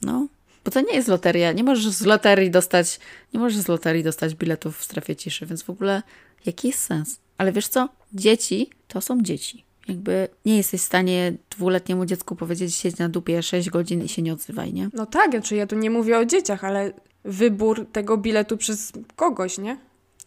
[0.03, 0.27] No,
[0.64, 1.53] bo to nie jest loteria.
[1.53, 3.01] Nie możesz z loterii dostać,
[3.35, 6.03] nie możesz z loterii dostać biletów w strefie ciszy, więc w ogóle
[6.47, 7.19] jaki jest sens?
[7.38, 7.88] Ale wiesz co?
[8.12, 9.67] Dzieci to są dzieci.
[9.88, 14.22] Jakby nie jesteś w stanie dwuletniemu dziecku powiedzieć, siedź na dupie 6 godzin i się
[14.22, 14.88] nie odzywaj, nie?
[14.92, 16.92] No tak, znaczy ja tu nie mówię o dzieciach, ale
[17.24, 19.79] wybór tego biletu przez kogoś, nie?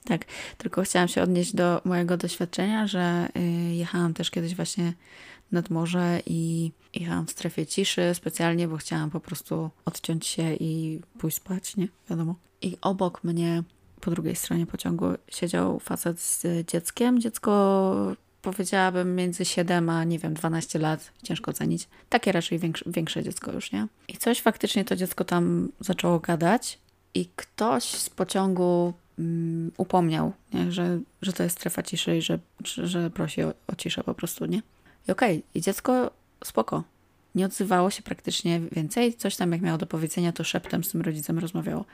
[0.04, 0.26] Tak,
[0.58, 4.94] tylko chciałam się odnieść do mojego doświadczenia, że y, jechałam też kiedyś właśnie
[5.52, 11.02] nad morze i jechałam w strefie ciszy specjalnie, bo chciałam po prostu odciąć się i
[11.20, 11.88] pójść spać, nie?
[12.10, 12.36] Wiadomo.
[12.62, 13.64] I obok mnie,
[14.02, 17.20] po drugiej stronie pociągu, siedział facet z dzieckiem.
[17.20, 21.88] Dziecko powiedziałabym między 7 a nie wiem, 12 lat, ciężko ocenić.
[22.10, 23.88] Takie raczej większe, większe dziecko już, nie?
[24.08, 26.80] I coś faktycznie to dziecko tam zaczęło gadać
[27.14, 30.72] i ktoś z pociągu um, upomniał, nie?
[30.72, 34.14] Że, że to jest strefa ciszy i że, że, że prosi o, o ciszę po
[34.14, 34.62] prostu, nie?
[35.08, 36.12] I okej, okay, i dziecko
[36.44, 36.84] spoko.
[37.36, 39.14] Nie odzywało się praktycznie więcej.
[39.14, 41.86] Coś tam jak miało do powiedzenia, to szeptem z tym rodzicem rozmawiało.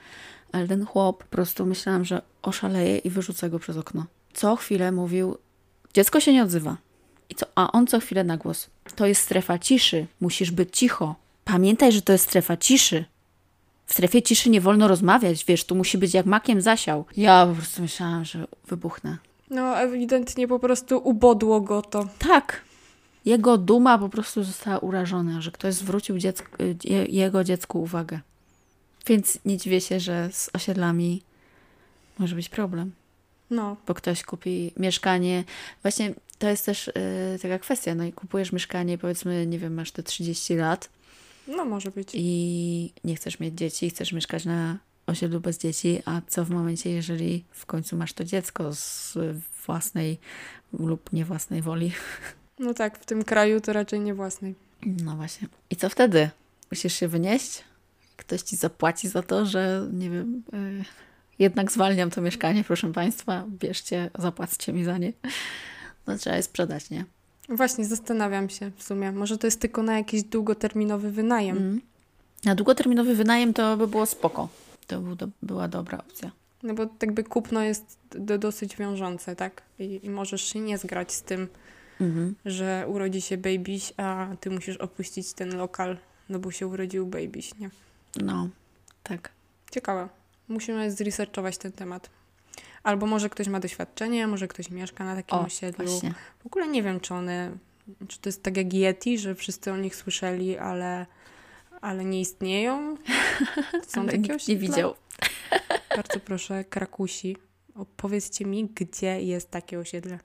[0.51, 4.05] Ale ten chłop po prostu myślałam, że oszaleje i wyrzucę go przez okno.
[4.33, 5.37] Co chwilę mówił,
[5.93, 6.77] dziecko się nie odzywa.
[7.29, 7.45] I co?
[7.55, 8.69] A on co chwilę na głos.
[8.95, 10.07] To jest strefa ciszy.
[10.21, 11.15] Musisz być cicho.
[11.45, 13.05] Pamiętaj, że to jest strefa ciszy.
[13.85, 17.05] W strefie ciszy nie wolno rozmawiać, wiesz, tu musi być jak makiem zasiał.
[17.17, 19.17] Ja po prostu myślałam, że wybuchnę.
[19.49, 22.07] No, ewidentnie po prostu ubodło go to.
[22.19, 22.61] Tak.
[23.25, 26.47] Jego duma po prostu została urażona, że ktoś zwrócił dziecku,
[27.09, 28.19] jego dziecku uwagę.
[29.07, 31.21] Więc nie dziwię się, że z osiedlami
[32.19, 32.91] może być problem.
[33.49, 33.77] No.
[33.87, 35.43] Bo ktoś kupi mieszkanie.
[35.81, 37.95] Właśnie to jest też yy, taka kwestia.
[37.95, 40.89] No i kupujesz mieszkanie, powiedzmy, nie wiem, masz te 30 lat
[41.47, 42.09] no, może być.
[42.13, 46.89] I nie chcesz mieć dzieci, chcesz mieszkać na osiedlu bez dzieci, a co w momencie,
[46.89, 49.17] jeżeli w końcu masz to dziecko z
[49.65, 50.17] własnej
[50.73, 51.91] lub nie własnej woli?
[52.59, 54.55] No tak, w tym kraju to raczej nie własnej.
[54.85, 55.47] No właśnie.
[55.69, 56.29] I co wtedy?
[56.71, 57.63] Musisz się wynieść?
[58.15, 60.85] Ktoś ci zapłaci za to, że nie wiem, yy,
[61.39, 65.13] jednak zwalniam to mieszkanie, proszę Państwa, bierzcie, zapłaccie mi za nie.
[66.07, 67.05] No trzeba je sprzedać, nie?
[67.49, 69.11] Właśnie, zastanawiam się w sumie.
[69.11, 71.57] Może to jest tylko na jakiś długoterminowy wynajem.
[71.57, 71.81] Mm.
[72.45, 74.49] Na długoterminowy wynajem to by było spoko.
[74.87, 76.31] To był do, była dobra opcja.
[76.63, 79.61] No bo jakby kupno jest do, dosyć wiążące, tak?
[79.79, 81.47] I, I, możesz się nie zgrać z tym,
[82.01, 82.33] mm-hmm.
[82.45, 85.97] że urodzi się babyś, a ty musisz opuścić ten lokal,
[86.29, 87.69] no bo się urodził babyś, nie?
[88.21, 88.49] No,
[89.03, 89.31] tak.
[89.71, 90.09] Ciekawe.
[90.47, 92.09] Musimy zresearchować ten temat.
[92.83, 95.85] Albo może ktoś ma doświadczenie, może ktoś mieszka na takim o, osiedlu.
[95.85, 96.13] Właśnie.
[96.43, 97.51] W ogóle nie wiem, czy one,
[98.07, 101.05] czy to jest tak jak Yeti, że wszyscy o nich słyszeli, ale,
[101.81, 102.97] ale nie istnieją.
[103.87, 104.53] Są ale takie osiedla?
[104.53, 104.95] Nie widział.
[105.95, 107.37] Bardzo proszę, Krakusi,
[107.75, 110.19] opowiedzcie mi, gdzie jest takie osiedle.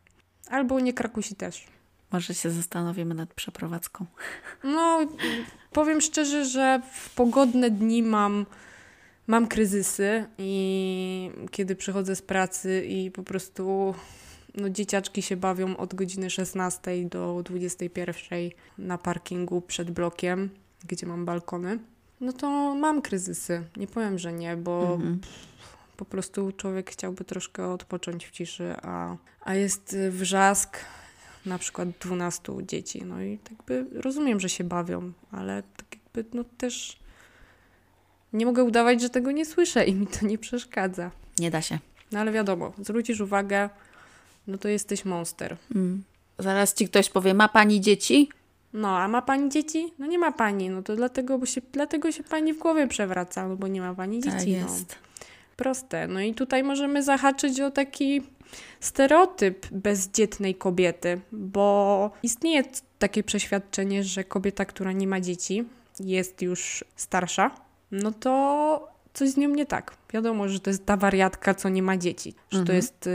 [0.49, 1.67] Albo nie Krakusi też.
[2.13, 4.07] Może się zastanowimy nad przeprowadzką.
[4.65, 5.01] No,
[5.73, 8.47] powiem szczerze, że w pogodne dni mam
[9.27, 13.95] mam kryzysy i kiedy przychodzę z pracy i po prostu
[14.55, 20.51] no, dzieciaczki się bawią od godziny 16 do 21 na parkingu przed blokiem,
[20.89, 21.79] gdzie mam balkony,
[22.21, 23.65] no to mam kryzysy.
[23.77, 25.21] Nie powiem, że nie, bo mhm.
[25.97, 30.79] po prostu człowiek chciałby troszkę odpocząć w ciszy, a, a jest wrzask
[31.47, 33.05] na przykład 12 dzieci.
[33.05, 37.02] No i tak by rozumiem, że się bawią, ale tak jakby no też
[38.33, 41.11] nie mogę udawać, że tego nie słyszę i mi to nie przeszkadza.
[41.39, 41.79] Nie da się.
[42.13, 43.71] No ale wiadomo, zwrócisz uwagę,
[44.47, 45.57] no to jesteś monster.
[45.75, 46.03] Mm.
[46.39, 48.29] Zaraz ci ktoś powie, ma pani dzieci?
[48.73, 49.93] No, a ma pani dzieci?
[49.99, 53.49] No nie ma pani, no to dlatego, bo się, dlatego się pani w głowie przewraca,
[53.49, 54.53] no bo nie ma pani tak dzieci.
[54.53, 54.89] Tak jest.
[54.89, 55.27] No.
[55.57, 56.09] Proste.
[56.09, 58.23] No i tutaj możemy zahaczyć o taki
[58.81, 62.63] stereotyp bezdzietnej kobiety, bo istnieje
[62.99, 65.65] takie przeświadczenie, że kobieta, która nie ma dzieci,
[66.01, 67.51] jest już starsza,
[67.93, 69.97] no to coś z nią nie tak.
[70.13, 72.35] Wiadomo, że to jest ta wariatka, co nie ma dzieci.
[72.51, 72.67] Że mhm.
[72.67, 73.11] to jest y,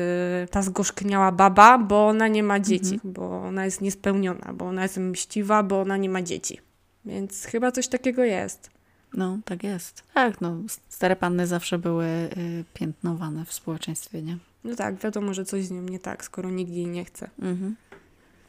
[0.51, 3.13] ta zgorzkniała baba, bo ona nie ma dzieci, mhm.
[3.13, 6.59] bo ona jest niespełniona, bo ona jest mściwa, bo ona nie ma dzieci.
[7.05, 8.69] Więc chyba coś takiego jest.
[9.13, 10.03] No, tak jest.
[10.13, 10.57] Tak, no,
[10.89, 14.37] stare panny zawsze były y, piętnowane w społeczeństwie, nie?
[14.63, 17.29] No tak, wiadomo, że coś z nią nie tak, skoro nikt jej nie chce.
[17.39, 17.75] Mhm.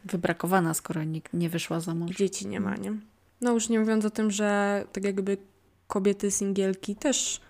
[0.05, 2.17] Wybrakowana, skoro nikt nie wyszła za mąż.
[2.17, 2.93] Dzieci nie ma, nie?
[3.41, 5.37] No już nie mówiąc o tym, że tak jakby
[5.89, 7.41] kobiety singielki też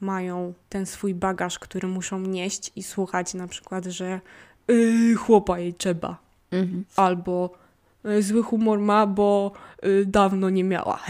[0.00, 4.20] mają ten swój bagaż, który muszą nieść i słuchać na przykład, że
[4.68, 6.18] yy, chłopa jej trzeba.
[6.50, 6.84] Mhm.
[6.96, 7.58] Albo
[8.04, 11.00] yy, zły humor ma, bo yy, dawno nie miała.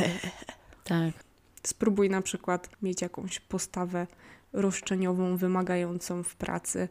[0.85, 1.15] Tak.
[1.63, 4.07] Spróbuj na przykład mieć jakąś postawę
[4.53, 6.89] roszczeniową, wymagającą w pracy,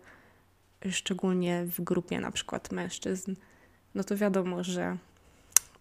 [0.89, 3.35] szczególnie w grupie na przykład mężczyzn.
[3.95, 4.97] No to wiadomo, że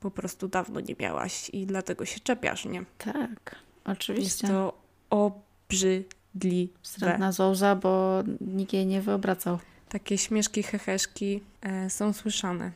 [0.01, 2.85] po prostu dawno nie miałaś i dlatego się czepiasz, nie?
[2.99, 3.57] Tak,
[3.89, 4.49] Jest oczywiście.
[4.49, 4.79] to
[5.11, 6.73] obrzydliwe.
[6.83, 9.59] Wstrętna zołza, bo nikt jej nie wyobracał.
[9.89, 12.73] Takie śmieszki, heheszki e, są słyszane.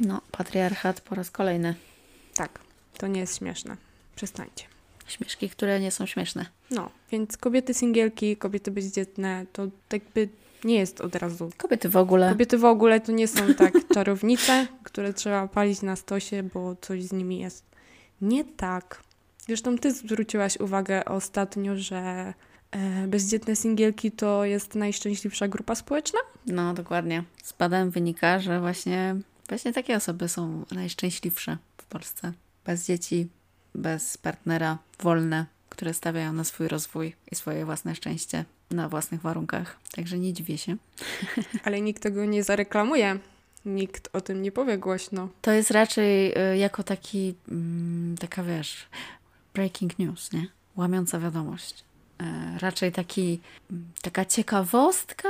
[0.00, 1.74] No, patriarchat po raz kolejny.
[2.34, 2.58] Tak,
[2.98, 3.76] to nie jest śmieszne.
[4.16, 4.64] Przestańcie.
[5.06, 6.46] Śmieszki, które nie są śmieszne.
[6.70, 10.28] No, więc kobiety singielki, kobiety bezdzietne, to jakby
[10.64, 11.50] nie jest od razu.
[11.56, 12.28] Kobiety w ogóle.
[12.28, 17.02] Kobiety w ogóle to nie są tak czarownice, które trzeba palić na stosie, bo coś
[17.02, 17.64] z nimi jest
[18.20, 19.02] nie tak.
[19.46, 22.34] Zresztą ty zwróciłaś uwagę ostatnio, że
[22.70, 26.18] e, bezdzietne singielki to jest najszczęśliwsza grupa społeczna?
[26.46, 27.24] No, dokładnie.
[27.42, 29.16] Z badań wynika, że właśnie,
[29.48, 32.32] właśnie takie osoby są najszczęśliwsze w Polsce.
[32.64, 33.28] Bez dzieci,
[33.74, 39.78] bez partnera, wolne, które stawiają na swój rozwój i swoje własne szczęście na własnych warunkach.
[39.96, 40.76] Także nie dziwię się.
[41.64, 43.18] Ale nikt tego nie zareklamuje.
[43.64, 45.28] Nikt o tym nie powie głośno.
[45.42, 48.86] To jest raczej y, jako taki, mm, taka wiesz,
[49.54, 50.46] breaking news, nie?
[50.76, 51.84] Łamiąca wiadomość.
[52.18, 53.40] E, raczej taki,
[54.02, 55.28] taka ciekawostka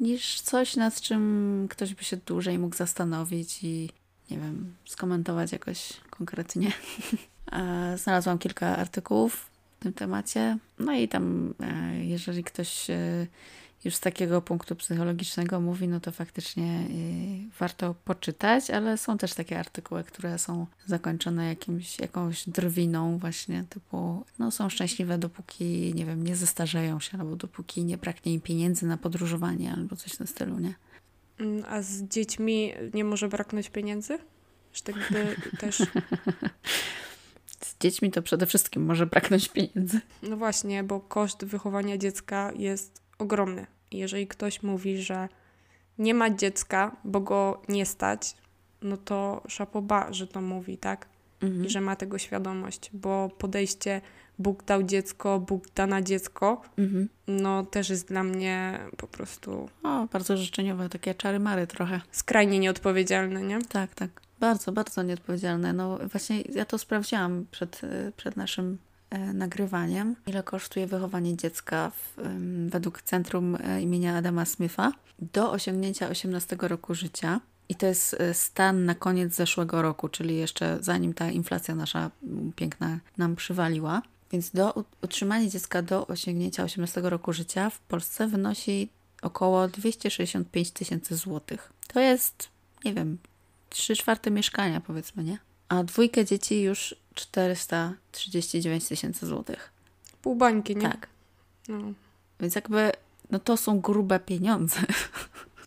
[0.00, 3.90] niż coś, nad czym ktoś by się dłużej mógł zastanowić i,
[4.30, 6.72] nie wiem, skomentować jakoś konkretnie.
[7.52, 9.34] E, Znalazłam kilka artykułów
[9.80, 10.58] w tym temacie.
[10.78, 13.26] No i tam, e, jeżeli ktoś e,
[13.84, 19.34] już z takiego punktu psychologicznego mówi, no to faktycznie y, warto poczytać, ale są też
[19.34, 26.06] takie artykuły, które są zakończone jakimś, jakąś drwiną właśnie, typu no są szczęśliwe dopóki, nie
[26.06, 30.26] wiem, nie zestarzeją się, albo dopóki nie braknie im pieniędzy na podróżowanie, albo coś tym
[30.26, 30.74] stylu, nie?
[31.38, 34.18] Mm, A z dziećmi nie może braknąć pieniędzy?
[34.72, 35.82] Że tak by też.
[37.60, 40.00] Z dziećmi to przede wszystkim może braknąć pieniędzy.
[40.22, 43.66] No właśnie, bo koszt wychowania dziecka jest ogromny.
[43.90, 45.28] Jeżeli ktoś mówi, że
[45.98, 48.36] nie ma dziecka, bo go nie stać,
[48.82, 51.06] no to szapoba, że to mówi, tak?
[51.42, 51.64] Mhm.
[51.66, 54.00] I że ma tego świadomość, bo podejście
[54.38, 57.08] Bóg dał dziecko, Bóg da na dziecko, Mhm.
[57.28, 62.00] no też jest dla mnie po prostu O, bardzo życzeniowe, takie czary-mary trochę.
[62.12, 63.58] skrajnie nieodpowiedzialne, nie?
[63.62, 64.10] Tak, tak.
[64.40, 65.72] Bardzo, bardzo nieodpowiedzialne.
[65.72, 68.78] No właśnie ja to sprawdziłam przed, e, przed naszym
[69.18, 70.16] nagrywaniem.
[70.26, 72.22] Ile kosztuje wychowanie dziecka w,
[72.68, 77.40] według Centrum e, imienia Adama Smitha do osiągnięcia 18 roku życia.
[77.68, 82.10] I to jest e, stan na koniec zeszłego roku, czyli jeszcze zanim ta inflacja nasza
[82.56, 84.02] piękna nam przywaliła.
[84.32, 88.88] Więc do utrzymanie dziecka do osiągnięcia 18 roku życia w Polsce wynosi
[89.22, 91.72] około 265 tysięcy złotych.
[91.88, 92.48] To jest,
[92.84, 93.18] nie wiem,
[93.70, 95.38] 3 czwarte mieszkania, powiedzmy, nie?
[95.68, 99.72] A dwójkę dzieci już 439 tysięcy złotych.
[100.22, 100.82] Pół bańki, nie?
[100.82, 101.08] Tak.
[101.68, 101.92] No.
[102.40, 102.92] Więc jakby,
[103.30, 104.80] no to są grube pieniądze.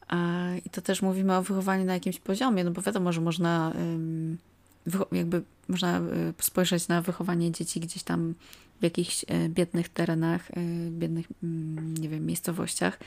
[0.07, 3.73] A, I to też mówimy o wychowaniu na jakimś poziomie, no bo wiadomo, że można
[5.11, 8.35] jakby można y, spojrzeć na wychowanie dzieci gdzieś tam
[8.79, 10.53] w jakichś y, biednych terenach, y,
[10.91, 12.99] biednych, mm, nie wiem, miejscowościach.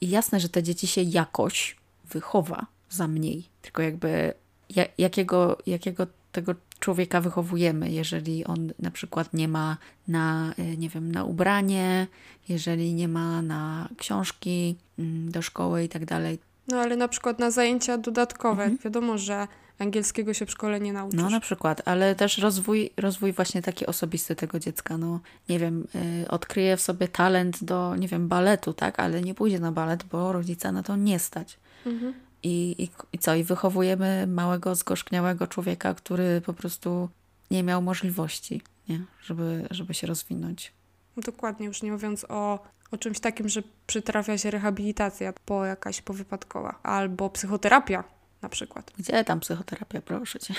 [0.00, 1.76] I jasne, że te dzieci się jakoś
[2.10, 3.44] wychowa za mniej.
[3.62, 4.34] Tylko jakby
[4.70, 9.76] ja, jakiego, jakiego tego człowieka wychowujemy, jeżeli on na przykład nie ma
[10.08, 12.06] na, y, nie wiem, na ubranie,
[12.48, 16.38] jeżeli nie ma na książki mm, do szkoły i tak dalej.
[16.68, 18.62] no ale na przykład na zajęcia dodatkowe.
[18.62, 18.78] Mhm.
[18.84, 21.20] Wiadomo, że angielskiego się w szkole nie nauczysz.
[21.20, 25.86] No na przykład, ale też rozwój, rozwój właśnie taki osobisty tego dziecka, no nie wiem,
[26.24, 30.04] y, odkryje w sobie talent do, nie wiem, baletu, tak, ale nie pójdzie na balet,
[30.04, 31.58] bo rodzica na to nie stać.
[31.86, 32.14] Mhm.
[32.46, 33.34] I, i, I co?
[33.34, 37.08] I wychowujemy małego, zgorzkniałego człowieka, który po prostu
[37.50, 39.00] nie miał możliwości, nie?
[39.22, 40.72] Żeby, żeby się rozwinąć.
[41.16, 46.78] Dokładnie, już nie mówiąc o, o czymś takim, że przytrafia się rehabilitacja po jakaś powypadkowa
[46.82, 48.04] albo psychoterapia
[48.42, 48.92] na przykład.
[48.98, 50.54] Gdzie tam psychoterapia, proszę cię?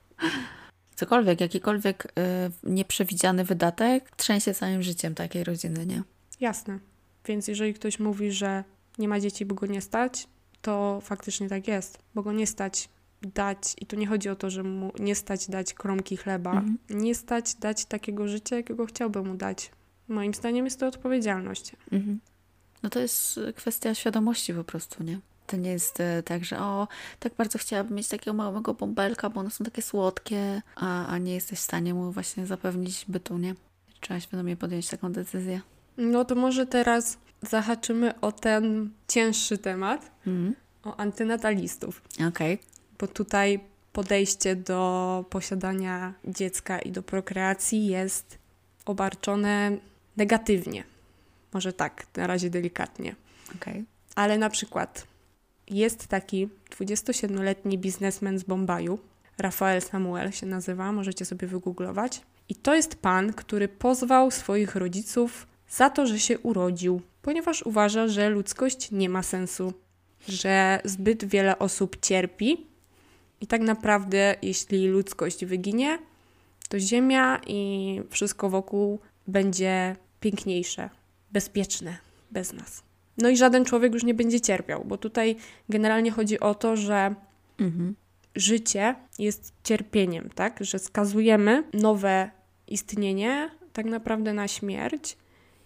[0.94, 2.10] Cokolwiek, jakikolwiek y,
[2.62, 6.02] nieprzewidziany wydatek trzęsie całym życiem takiej rodziny, nie?
[6.40, 6.78] Jasne.
[7.24, 8.64] Więc jeżeli ktoś mówi, że
[8.98, 10.26] nie ma dzieci, bo go nie stać,
[10.62, 12.88] to faktycznie tak jest, bo go nie stać
[13.22, 16.78] dać, i tu nie chodzi o to, że mu nie stać dać kromki chleba, Mhm.
[16.90, 19.70] nie stać dać takiego życia, jakiego chciałby mu dać.
[20.08, 21.72] Moim zdaniem jest to odpowiedzialność.
[21.92, 22.20] Mhm.
[22.82, 25.18] No to jest kwestia świadomości po prostu, nie?
[25.46, 26.88] To nie jest e, tak, że o,
[27.18, 31.34] tak bardzo chciałabym mieć takiego małego bąbelka, bo one są takie słodkie, a, a nie
[31.34, 33.54] jesteś w stanie mu właśnie zapewnić bytu, nie?
[34.00, 35.60] Trzeba świadomie podjąć taką decyzję.
[35.96, 40.54] No to może teraz zahaczymy o ten cięższy temat, Mhm.
[40.84, 42.02] o antynatalistów.
[42.28, 42.58] Okej.
[42.98, 43.60] bo tutaj
[43.92, 48.38] podejście do posiadania dziecka i do prokreacji jest
[48.86, 49.70] obarczone
[50.16, 50.84] negatywnie.
[51.52, 53.14] Może tak, na razie delikatnie.
[53.54, 53.84] okej.
[54.14, 55.06] Ale na przykład
[55.70, 58.98] jest taki 27-letni biznesmen z Bombaju,
[59.38, 62.20] Rafael Samuel się nazywa, możecie sobie wygooglować.
[62.48, 68.08] I to jest pan, który pozwał swoich rodziców za to, że się urodził, ponieważ uważa,
[68.08, 69.72] że ludzkość nie ma sensu,
[70.28, 72.66] że zbyt wiele osób cierpi
[73.40, 75.98] i tak naprawdę, jeśli ludzkość wyginie,
[76.68, 80.90] to Ziemia i wszystko wokół będzie piękniejsze,
[81.32, 81.96] bezpieczne
[82.30, 82.82] bez nas.
[83.18, 85.36] No i żaden człowiek już nie będzie cierpiał, bo tutaj
[85.68, 87.14] generalnie chodzi o to, że
[87.58, 87.94] Mhm.
[88.34, 90.64] życie jest cierpieniem, tak?
[90.64, 92.30] Że skazujemy nowe
[92.68, 95.16] istnienie tak naprawdę na śmierć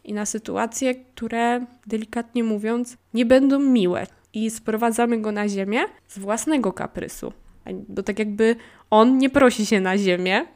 [0.05, 4.07] i na sytuacje, które delikatnie mówiąc nie będą miłe.
[4.34, 7.32] I sprowadzamy go na ziemię z własnego kaprysu.
[7.88, 8.57] Bo tak jakby
[8.90, 10.46] on nie prosi się na ziemię,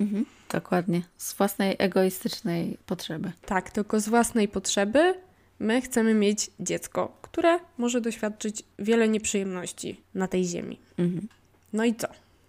[0.00, 0.26] Mhm.
[0.52, 1.02] Dokładnie.
[1.16, 3.32] Z własnej egoistycznej potrzeby.
[3.46, 5.14] tak, tylko z własnej potrzeby
[5.58, 10.78] my chcemy mieć dziecko, które może doświadczyć wiele nieprzyjemności na tej ziemi.
[10.98, 11.28] Mhm.
[11.72, 12.08] No i co?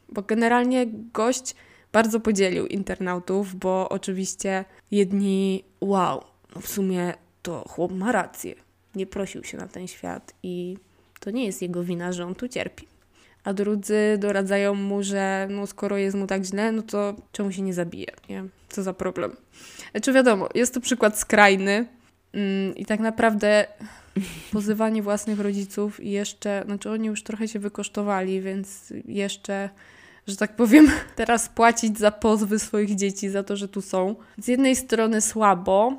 [0.10, 1.56] Bo generalnie gość
[1.94, 6.24] bardzo podzielił internautów, bo oczywiście jedni, wow,
[6.62, 8.56] w sumie to chłop ma rację.
[8.96, 10.78] Nie prosił się na ten świat i
[11.20, 12.88] to nie jest jego wina, że on tu cierpi.
[13.44, 17.62] A drudzy doradzają mu, że no skoro jest mu tak źle, no to czemu się
[17.62, 18.44] nie zabije, nie?
[18.70, 19.36] Co za problem.
[19.92, 21.88] Znaczy wiadomo, jest to przykład skrajny
[22.34, 23.68] mm, i tak naprawdę
[24.52, 29.70] pozywanie własnych rodziców i jeszcze, znaczy oni już trochę się wykosztowali, więc jeszcze,
[30.28, 34.16] że tak powiem, teraz płacić za pozwy swoich dzieci, za to, że tu są.
[34.38, 35.98] Z jednej strony słabo,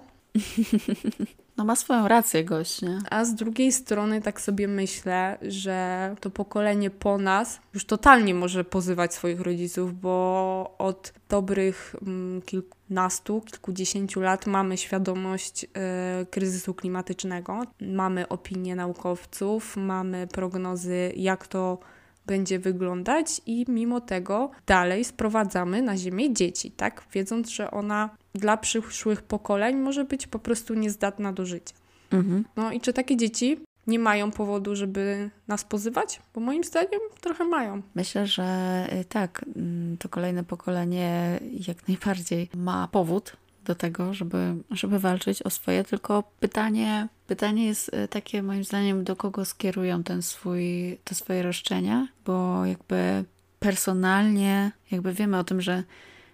[1.56, 2.98] No ma swoją rację gość, nie?
[3.10, 8.64] a z drugiej strony tak sobie myślę, że to pokolenie po nas już totalnie może
[8.64, 17.62] pozywać swoich rodziców, bo od dobrych mm, kilkunastu, kilkudziesięciu lat mamy świadomość e, kryzysu klimatycznego,
[17.80, 21.78] mamy opinie naukowców, mamy prognozy, jak to
[22.26, 27.04] będzie wyglądać i mimo tego dalej sprowadzamy na ziemię dzieci, tak?
[27.12, 31.74] Wiedząc, że ona dla przyszłych pokoleń może być po prostu niezdatna do życia.
[32.10, 32.44] Mhm.
[32.56, 36.20] No i czy takie dzieci nie mają powodu, żeby nas pozywać?
[36.34, 37.82] Bo moim zdaniem trochę mają.
[37.94, 44.54] Myślę, że y, tak, mm, to kolejne pokolenie jak najbardziej ma powód do tego, żeby,
[44.70, 50.02] żeby walczyć o swoje, tylko pytanie, pytanie jest y, takie moim zdaniem, do kogo skierują
[50.02, 53.24] ten swój, te swoje roszczenia, bo jakby
[53.60, 55.82] personalnie jakby wiemy o tym, że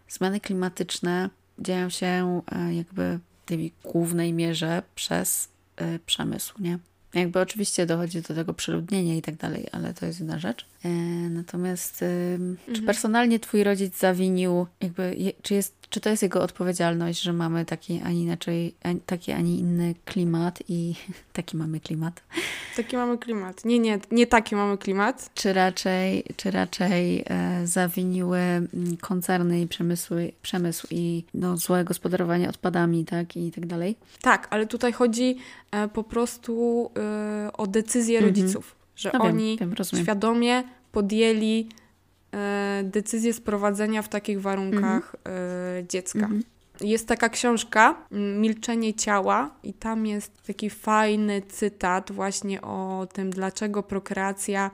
[0.08, 5.48] zmiany klimatyczne dzieją się y, jakby w tej głównej mierze przez
[5.80, 6.78] y, przemysł, nie?
[7.14, 10.66] Jakby oczywiście dochodzi do tego przeludnienia i tak dalej, ale to jest inna rzecz.
[10.84, 10.88] E,
[11.28, 12.04] natomiast czy
[12.68, 12.86] Mhm.
[12.86, 17.64] personalnie twój rodzic zawinił, jakby, je, czy, jest, czy to jest jego odpowiedzialność, że mamy
[17.64, 20.94] taki, a nie inaczej, a, taki, a nie inny klimat i
[21.32, 22.22] taki mamy klimat?
[22.76, 23.64] Taki mamy klimat.
[23.64, 25.30] Nie, nie, nie taki mamy klimat.
[25.34, 28.68] Czy raczej, czy raczej e, zawiniły mm,
[29.00, 33.96] koncerny i przemysły, przemysł i no, złe gospodarowanie odpadami, tak, i tak dalej?
[34.22, 35.36] Tak, ale tutaj chodzi
[35.70, 38.34] e, po prostu e, o decyzję Mhm.
[38.34, 40.04] rodziców, że No wiem, oni wiem, rozumiem.
[40.04, 41.68] świadomie podjęli
[42.82, 46.18] decyzję sprowadzenia w takich warunkach e, dziecka.
[46.18, 46.42] Mhm.
[46.80, 53.30] Jest taka książka mm, Milczenie ciała i tam jest taki fajny cytat właśnie o tym,
[53.30, 54.70] dlaczego prokreacja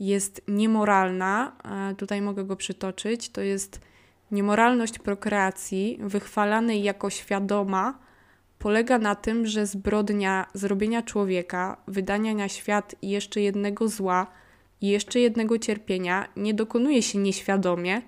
[0.00, 1.52] jest niemoralna.
[1.90, 3.28] E, Tutaj mogę go przytoczyć.
[3.30, 3.80] To jest
[4.30, 7.98] niemoralność prokreacji wychwalanej jako świadoma
[8.58, 14.26] polega na tym, że zbrodnia zrobienia człowieka, wydania na świat jeszcze jednego zła
[14.80, 18.02] i jeszcze jednego cierpienia nie dokonuje się nieświadomie,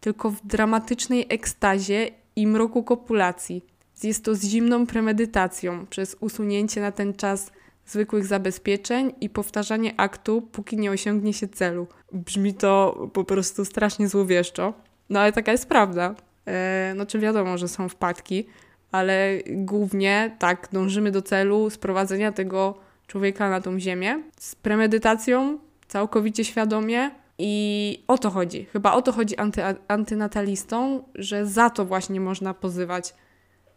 [0.00, 3.64] tylko w dramatycznej ekstazie i mroku kopulacji.
[4.02, 7.52] Jest to z zimną premedytacją przez usunięcie na ten czas
[7.86, 11.86] zwykłych zabezpieczeń i powtarzanie aktu, póki nie osiągnie się celu.
[12.12, 14.74] Brzmi to po prostu strasznie złowieszczo,
[15.10, 16.14] no ale taka jest prawda.
[16.46, 18.46] E, no czy wiadomo, że są wpadki,
[18.92, 22.74] ale głównie tak dążymy do celu sprowadzenia tego
[23.06, 25.58] człowieka na tą ziemię z premedytacją,
[25.96, 28.64] całkowicie świadomie, I o to chodzi.
[28.72, 33.14] Chyba o to chodzi anty, antynatalistom, że za to właśnie można pozywać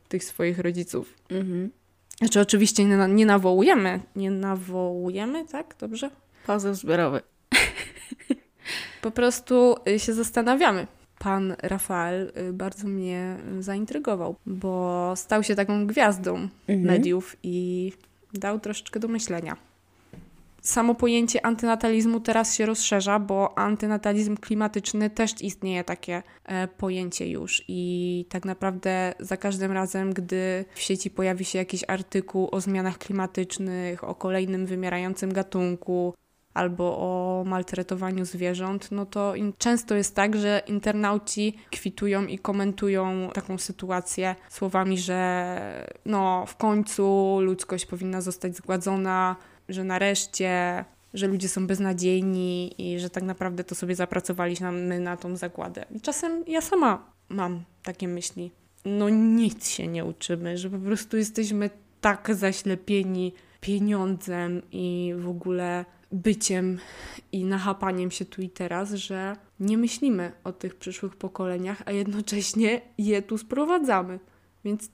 [0.08, 1.14] tych swoich rodziców.
[1.30, 1.70] Mhm.
[2.18, 4.00] Znaczy, oczywiście nie, nie nawołujemy.
[4.16, 5.76] Nie nawołujemy, tak?
[5.80, 6.10] Dobrze?
[6.48, 7.22] Pozew zbiorowy.
[9.02, 10.88] Po prostu y, się zastanawiamy.
[11.20, 16.82] Pan Rafael y, bardzo mnie zaintrygował, bo stał się taką gwiazdą Mhm.
[16.82, 17.94] mediów i
[18.34, 19.69] dał troszeczkę do myślenia.
[20.62, 27.64] Samo pojęcie antynatalizmu teraz się rozszerza, bo antynatalizm klimatyczny też istnieje takie e, pojęcie już.
[27.68, 32.98] I tak naprawdę za każdym razem, gdy w sieci pojawi się jakiś artykuł o zmianach
[32.98, 36.14] klimatycznych, o kolejnym wymierającym gatunku,
[36.54, 43.58] albo o maltretowaniu zwierząt, no to często jest tak, że internauci kwitują i komentują taką
[43.58, 49.36] sytuację słowami, że no w końcu ludzkość powinna zostać zgładzona,
[49.70, 55.36] że nareszcie, że ludzie są beznadziejni i że tak naprawdę to sobie zapracowaliśmy na tą
[55.36, 55.86] zagładę.
[55.96, 58.52] I czasem ja sama mam takie myśli.
[58.86, 61.70] No nic się nie uczymy, że po prostu jesteśmy
[62.02, 66.80] tak zaślepieni pieniądzem i w ogóle byciem
[67.32, 72.82] i nachapaniem się tu i teraz, że nie myślimy o tych przyszłych pokoleniach, a jednocześnie
[72.98, 74.20] je tu sprowadzamy.
[74.66, 74.90] Więc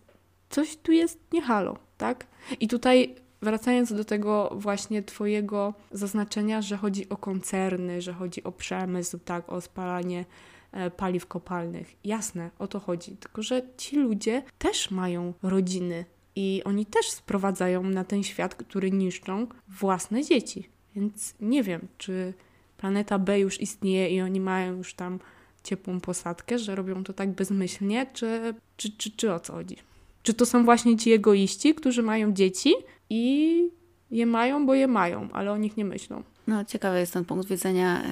[0.50, 2.28] coś tu jest nie halo, tak?
[2.60, 3.16] I tutaj
[3.46, 9.52] wracając do tego właśnie Twojego zaznaczenia, że chodzi o koncerny, że chodzi o przemysł, tak,
[9.52, 10.26] o spalanie
[10.72, 11.96] e, paliw kopalnych.
[12.04, 13.18] Jasne, o to chodzi.
[13.18, 18.92] Tylko, że ci ludzie też mają rodziny i oni też sprowadzają na ten świat, który
[18.92, 20.70] niszczą własne dzieci.
[20.96, 22.34] Więc nie wiem, czy
[22.78, 25.20] planeta B już istnieje i oni mają już tam
[25.64, 29.78] ciepłą posadkę, że robią to tak bezmyślnie, czy, czy, czy, czy o co chodzi?
[30.26, 32.74] Czy to są właśnie ci egoiści, którzy mają dzieci
[33.10, 33.70] i
[34.12, 36.24] je mają, bo je mają, ale o nich nie myślą?
[36.48, 38.04] No, ciekawy jest ten punkt widzenia.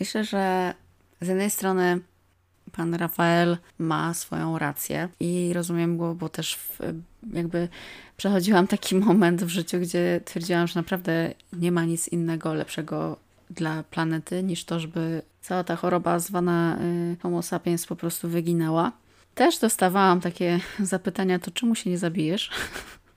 [0.00, 0.74] Myślę, że
[1.20, 2.00] z jednej strony
[2.72, 6.78] pan Rafael ma swoją rację i rozumiem go, bo też w,
[7.32, 7.68] jakby
[8.16, 13.16] przechodziłam taki moment w życiu, gdzie twierdziłam, że naprawdę nie ma nic innego lepszego
[13.50, 16.78] dla planety niż to, żeby cała ta choroba zwana
[17.12, 18.92] y, Homo sapiens po prostu wyginęła.
[19.36, 22.50] Też dostawałam takie zapytania, to czemu się nie zabijesz?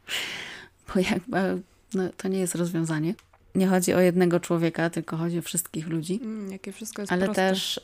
[0.88, 1.62] Bo jakby
[1.94, 3.16] no, to nie jest rozwiązanie.
[3.56, 6.20] Nie chodzi o jednego człowieka, tylko chodzi o wszystkich ludzi.
[6.24, 7.50] Mm, jakie wszystko jest Ale proste.
[7.50, 7.82] też y,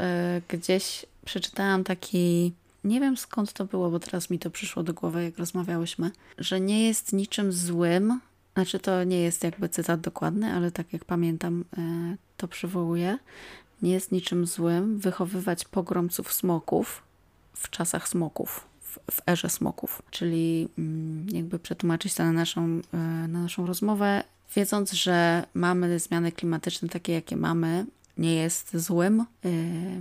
[0.47, 5.23] gdzieś przeczytałam taki, nie wiem skąd to było, bo teraz mi to przyszło do głowy,
[5.23, 8.19] jak rozmawiałyśmy, że nie jest niczym złym,
[8.53, 11.65] znaczy to nie jest jakby cytat dokładny, ale tak jak pamiętam,
[12.13, 13.17] y, to przywołuję,
[13.81, 17.04] nie jest niczym złym wychowywać pogromców smoków
[17.55, 20.01] w czasach smoków, w, w erze smoków.
[20.11, 22.97] Czyli mm, jakby przetłumaczyć to na naszą, y,
[23.27, 24.23] na naszą rozmowę,
[24.55, 27.85] wiedząc, że mamy zmiany klimatyczne takie, jakie mamy,
[28.17, 29.49] nie jest złym y,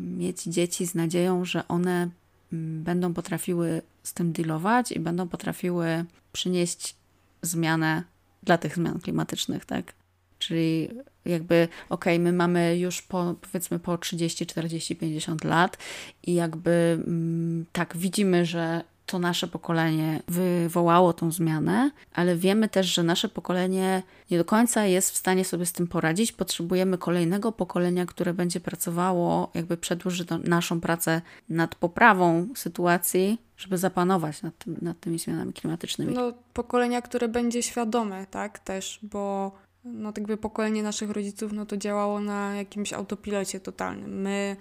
[0.00, 2.08] mieć dzieci z nadzieją, że one
[2.52, 6.96] mm, będą potrafiły z tym dealować i będą potrafiły przynieść
[7.42, 8.02] zmianę
[8.42, 9.92] dla tych zmian klimatycznych, tak?
[10.38, 10.88] Czyli
[11.24, 15.78] jakby, okej, my mamy już po, powiedzmy po 30, 40, 50 lat
[16.26, 22.86] i jakby mm, tak, widzimy, że to nasze pokolenie wywołało tą zmianę, ale wiemy też,
[22.86, 26.32] że nasze pokolenie nie do końca jest w stanie sobie z tym poradzić.
[26.32, 34.42] Potrzebujemy kolejnego pokolenia, które będzie pracowało, jakby przedłuży naszą pracę nad poprawą sytuacji, żeby zapanować
[34.42, 36.14] nad, tym, nad tymi zmianami klimatycznymi.
[36.14, 39.52] No, pokolenia, które będzie świadome, tak, też, bo
[39.84, 44.20] no, tak jakby pokolenie naszych rodziców, no to działało na jakimś autopilocie totalnym.
[44.20, 44.56] My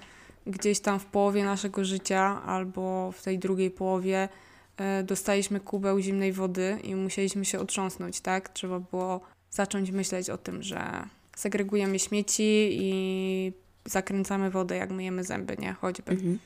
[0.48, 4.30] gdzieś tam w połowie naszego życia albo w tej drugiej połowie
[4.78, 8.50] e, dostaliśmy kubeł zimnej wody i musieliśmy się otrząsnąć, tak?
[8.50, 9.22] Trzeba było
[9.52, 11.06] zacząć myśleć o tym, że
[11.36, 13.54] segregujemy śmieci i
[13.86, 15.74] zakręcamy wodę, jak myjemy zęby, nie?
[15.74, 16.12] Choćby.
[16.12, 16.40] Mhm.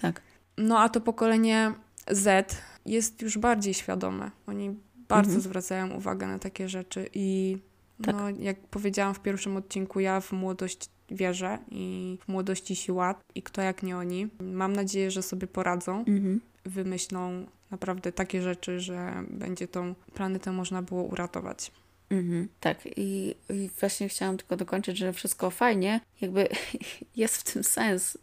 [0.00, 0.22] Tak.
[0.58, 1.74] No a to pokolenie
[2.10, 2.56] Z
[2.86, 4.30] jest już bardziej świadome.
[4.46, 4.76] Oni
[5.08, 5.40] bardzo Mhm.
[5.40, 7.58] zwracają uwagę na takie rzeczy i
[8.02, 8.16] Tak.
[8.16, 13.42] no, jak powiedziałam w pierwszym odcinku, ja w młodość wierzę i w młodości siła i
[13.42, 14.28] kto jak nie oni.
[14.40, 16.40] Mam nadzieję, że sobie poradzą, Mhm.
[16.64, 21.72] wymyślą naprawdę takie rzeczy, że będzie tą planetę można było uratować.
[22.10, 26.48] Mhm, tak, I, i właśnie chciałam tylko dokończyć, że wszystko fajnie, jakby
[27.16, 28.18] jest w tym sens, y,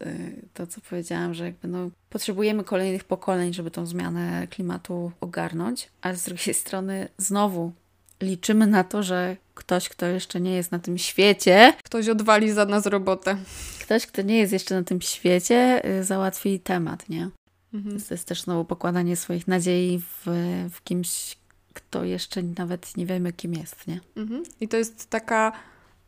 [0.54, 6.16] to co powiedziałam, że jakby no, potrzebujemy kolejnych pokoleń, żeby tą zmianę klimatu ogarnąć, ale
[6.16, 7.72] z drugiej strony znowu
[8.20, 12.64] liczymy na to, że ktoś, kto jeszcze nie jest na tym świecie, Ktoś odwali za
[12.64, 13.36] nas robotę.
[13.82, 17.28] ktoś, kto nie jest jeszcze na tym świecie, y, załatwi temat, nie?
[17.74, 18.00] Mhm.
[18.00, 20.26] To jest też znowu pokładanie swoich nadziei w,
[20.70, 21.36] w kimś,
[21.74, 24.00] kto jeszcze nawet nie wiemy, kim jest, nie?
[24.16, 24.42] Mhm.
[24.60, 25.52] I to jest taka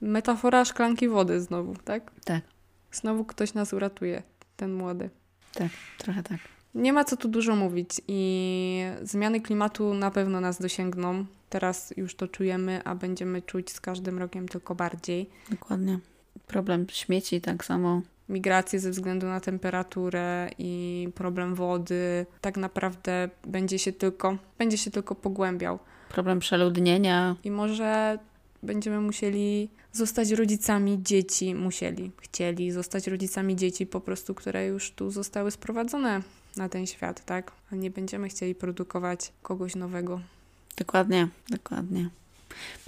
[0.00, 2.10] metafora szklanki wody znowu, tak?
[2.24, 2.40] Tak.
[2.92, 4.22] Znowu ktoś nas uratuje,
[4.56, 5.10] ten młody.
[5.54, 6.38] Tak, trochę tak.
[6.74, 11.24] Nie ma co tu dużo mówić i zmiany klimatu na pewno nas dosięgną.
[11.50, 15.30] Teraz już to czujemy, a będziemy czuć z każdym rokiem tylko bardziej.
[15.50, 15.98] Dokładnie.
[16.46, 18.02] Problem śmieci tak samo.
[18.28, 24.90] Migracje ze względu na temperaturę i problem wody tak naprawdę będzie się tylko, będzie się
[24.90, 25.78] tylko pogłębiał.
[26.08, 27.36] Problem przeludnienia.
[27.44, 28.18] I może
[28.62, 35.10] będziemy musieli zostać rodzicami dzieci, musieli, chcieli zostać rodzicami dzieci po prostu, które już tu
[35.10, 36.22] zostały sprowadzone
[36.56, 37.52] na ten świat, tak?
[37.72, 40.20] A nie będziemy chcieli produkować kogoś nowego.
[40.80, 42.08] Dokładnie, dokładnie.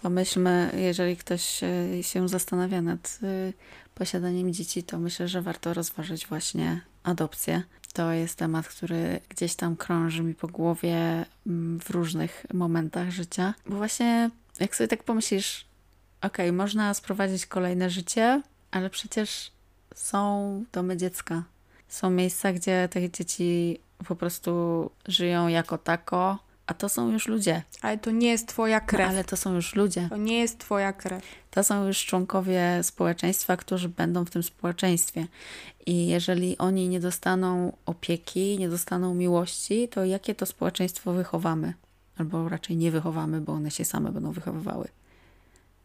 [0.03, 3.53] Pomyślmy, jeżeli ktoś e, się zastanawia nad e,
[3.95, 7.63] posiadaniem dzieci, to myślę, że warto rozważyć właśnie adopcję.
[7.93, 13.55] To jest temat, który gdzieś tam krąży mi po głowie mm, w różnych momentach życia,
[13.67, 14.31] bo właśnie
[14.61, 15.65] jak sobie tak pomyślisz,
[16.23, 19.51] okej, okay, można sprowadzić kolejne życie, ale przecież
[19.95, 21.43] są domy dziecka.
[21.89, 23.79] Są miejsca, gdzie te dzieci
[24.09, 26.39] po prostu żyją jako tako,
[26.73, 27.63] a to są już ludzie.
[27.83, 29.01] Ale to nie jest twoja krew.
[29.01, 30.07] No, ale to są już ludzie.
[30.09, 31.23] To nie jest twoja krew.
[31.51, 35.27] To są już członkowie społeczeństwa, którzy będą w tym społeczeństwie.
[35.87, 41.75] I jeżeli oni nie dostaną opieki, nie dostaną miłości, to jakie to społeczeństwo wychowamy?
[42.19, 44.89] Albo raczej nie wychowamy, bo one się same będą wychowywały.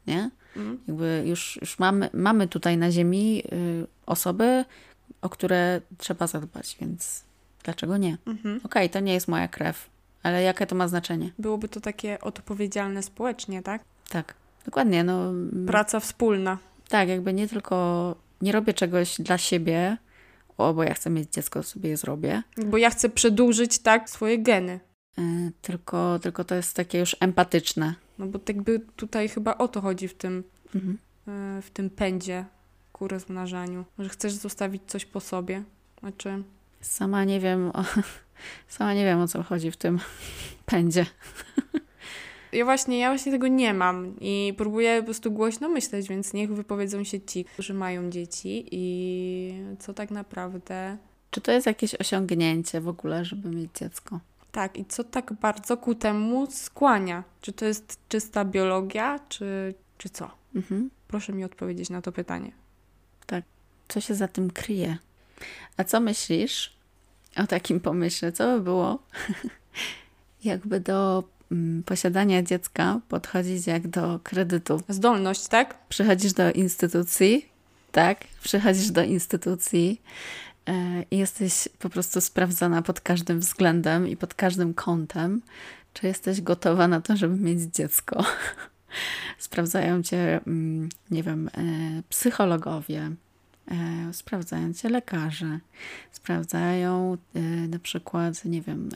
[0.08, 0.30] Nie?
[0.56, 0.80] Mm.
[0.88, 4.66] Jakby już, już mamy, mamy tutaj na ziemi y, osoby,
[5.22, 7.24] o które trzeba zadbać, więc
[7.64, 8.18] dlaczego nie?
[8.28, 8.58] Mhm.
[8.58, 9.97] Okej, okay, to nie jest moja krew,
[10.28, 11.32] ale jakie to ma znaczenie?
[11.40, 13.84] Byłoby to takie odpowiedzialne społecznie, tak?
[14.10, 14.34] Tak,
[14.66, 15.04] dokładnie.
[15.04, 15.34] No,
[15.68, 16.58] Praca wspólna.
[16.90, 19.98] Tak, jakby nie tylko nie robię czegoś dla siebie,
[20.58, 22.44] o, bo ja chcę mieć dziecko, sobie je zrobię.
[22.66, 24.80] Bo ja chcę przedłużyć, tak, swoje geny.
[25.18, 25.24] Yy,
[25.62, 27.94] tylko, tylko to jest takie już empatyczne.
[28.20, 30.44] No bo jakby tutaj chyba o to chodzi w tym,
[30.76, 30.98] mhm.
[31.28, 32.46] yy, w tym pędzie
[32.92, 33.86] ku rozmnażaniu.
[34.00, 35.64] Że chcesz zostawić coś po sobie.
[36.00, 36.44] Znaczy...
[36.88, 37.84] Sama nie wiem, o,
[38.78, 40.00] sama nie wiem o co chodzi w tym
[40.66, 41.06] pędzie.
[42.52, 46.54] Ja właśnie, ja właśnie tego nie mam i próbuję po prostu głośno myśleć, więc niech
[46.54, 50.98] wypowiedzą się ci, którzy mają dzieci i co tak naprawdę...
[51.32, 54.20] Czy to jest jakieś osiągnięcie w ogóle, żeby mieć dziecko?
[54.52, 57.24] Tak, i co tak bardzo ku temu skłania?
[57.42, 60.32] Czy to jest czysta biologia, czy, czy co?
[60.56, 60.90] Mhm.
[61.08, 62.52] Proszę mi odpowiedzieć na to pytanie.
[63.26, 63.44] Tak.
[63.88, 64.98] Co się za tym kryje?
[65.78, 66.77] A co myślisz
[67.36, 68.32] o takim pomyśle?
[68.32, 69.00] Co by było,
[70.44, 74.82] jakby do mm, posiadania dziecka podchodzić jak do kredytu?
[74.90, 75.88] Zdolność, tak?
[75.90, 77.46] Przychodzisz do instytucji,
[77.92, 78.24] tak?
[78.44, 80.02] Przychodzisz do instytucji
[80.66, 85.42] e, i jesteś po prostu sprawdzana pod każdym względem i pod każdym kątem,
[85.94, 88.26] czy jesteś gotowa na to, żeby mieć dziecko.
[89.38, 91.52] Sprawdzają cię, mm, nie wiem, e,
[92.10, 93.12] psychologowie,
[94.12, 95.60] sprawdzają cię lekarze,
[96.12, 98.90] sprawdzają e, na przykład, nie wiem,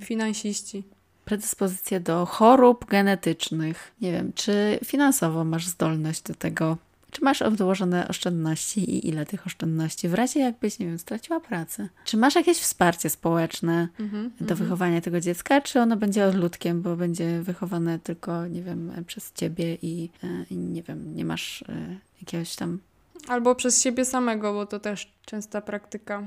[0.00, 0.84] finansiści.
[1.24, 3.92] Predyspozycje do chorób genetycznych.
[4.00, 6.78] Nie wiem, czy finansowo masz zdolność do tego,
[7.10, 11.88] czy masz odłożone oszczędności i ile tych oszczędności w razie jakbyś, nie wiem, straciła pracę?
[12.04, 14.58] Czy masz jakieś wsparcie społeczne mm-hmm, do mm-hmm.
[14.58, 19.78] wychowania tego dziecka, czy ono będzie odludkiem, bo będzie wychowane tylko, nie wiem, przez ciebie
[19.82, 22.78] i, e, i nie wiem, nie masz e, jakiegoś tam...
[23.28, 26.22] Albo przez siebie samego, bo to też częsta praktyka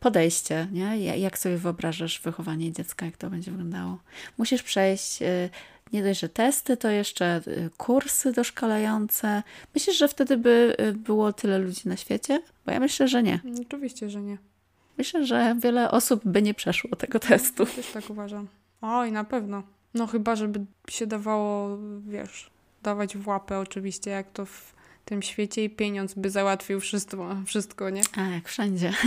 [0.00, 0.98] podejście, nie?
[1.18, 3.98] Jak sobie wyobrażasz wychowanie dziecka, jak to będzie wyglądało?
[4.38, 5.48] Musisz przejść e,
[5.92, 9.42] nie dość, że testy, to jeszcze y, kursy doszkalające.
[9.74, 12.42] Myślisz, że wtedy by y, było tyle ludzi na świecie?
[12.66, 13.40] Bo ja myślę, że nie.
[13.66, 14.38] Oczywiście, że nie.
[14.98, 17.66] Myślę, że wiele osób by nie przeszło tego testu.
[17.66, 18.48] Też tak uważam.
[18.80, 19.62] Oj, na pewno.
[19.94, 22.50] No chyba, żeby się dawało, wiesz,
[22.82, 24.74] dawać w łapę oczywiście, jak to w
[25.04, 28.02] tym świecie i pieniądz by załatwił wszystko, wszystko nie?
[28.16, 28.92] A, jak wszędzie.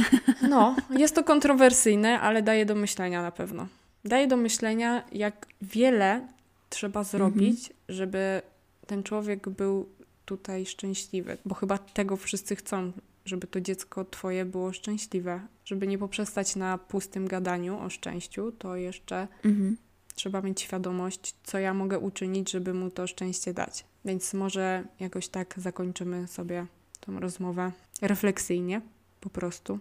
[0.49, 3.67] No, jest to kontrowersyjne, ale daje do myślenia na pewno.
[4.05, 6.27] Daje do myślenia, jak wiele
[6.69, 7.79] trzeba zrobić, mhm.
[7.89, 8.41] żeby
[8.87, 9.89] ten człowiek był
[10.25, 12.91] tutaj szczęśliwy, bo chyba tego wszyscy chcą,
[13.25, 18.75] żeby to dziecko twoje było szczęśliwe, żeby nie poprzestać na pustym gadaniu o szczęściu, to
[18.75, 19.77] jeszcze mhm.
[20.15, 23.85] trzeba mieć świadomość, co ja mogę uczynić, żeby mu to szczęście dać.
[24.05, 26.65] Więc może jakoś tak zakończymy sobie
[26.99, 28.81] tą rozmowę refleksyjnie,
[29.21, 29.79] po prostu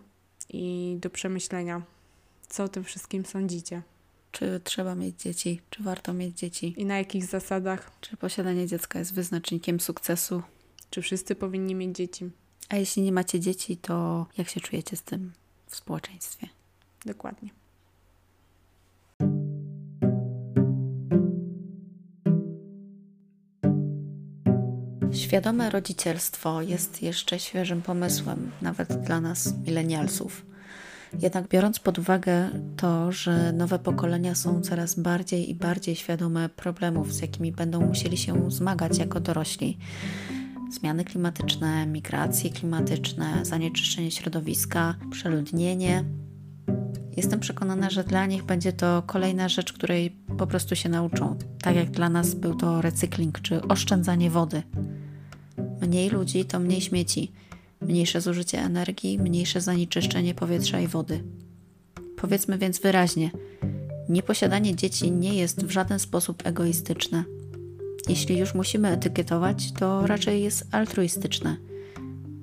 [0.49, 1.83] i do przemyślenia,
[2.49, 3.83] co o tym wszystkim sądzicie.
[4.33, 5.61] Czy trzeba mieć dzieci?
[5.71, 6.75] Czy warto mieć dzieci?
[6.77, 7.91] I na jakich zasadach?
[8.01, 10.43] Czy posiadanie dziecka jest wyznacznikiem sukcesu?
[10.91, 12.31] Czy wszyscy powinni mieć dzieci?
[12.69, 15.33] A jeśli nie macie dzieci, to jak się czujecie z tym
[15.67, 16.49] w społeczeństwie?
[17.07, 17.64] Dokładnie.
[25.15, 30.47] Świadome rodzicielstwo jest jeszcze świeżym pomysłem, nawet dla nas, milenialsów.
[31.23, 37.15] Jednak biorąc pod uwagę to, że nowe pokolenia są coraz bardziej i bardziej świadome problemów,
[37.15, 39.79] z jakimi będą musieli się zmagać jako dorośli,
[40.71, 46.05] zmiany klimatyczne, migracje klimatyczne, zanieczyszczenie środowiska, przeludnienie,
[47.17, 51.39] jestem przekonana, że dla nich będzie to kolejna rzecz, której po prostu się nauczą.
[51.63, 54.63] Tak jak dla nas był to recykling czy oszczędzanie wody.
[55.81, 57.33] Mniej ludzi to mniej śmieci,
[57.81, 61.25] mniejsze zużycie energii, mniejsze zanieczyszczenie powietrza i wody.
[62.17, 63.31] Powiedzmy więc wyraźnie:
[64.09, 67.25] nieposiadanie dzieci nie jest w żaden sposób egoistyczne.
[68.09, 71.57] Jeśli już musimy etykietować, to raczej jest altruistyczne.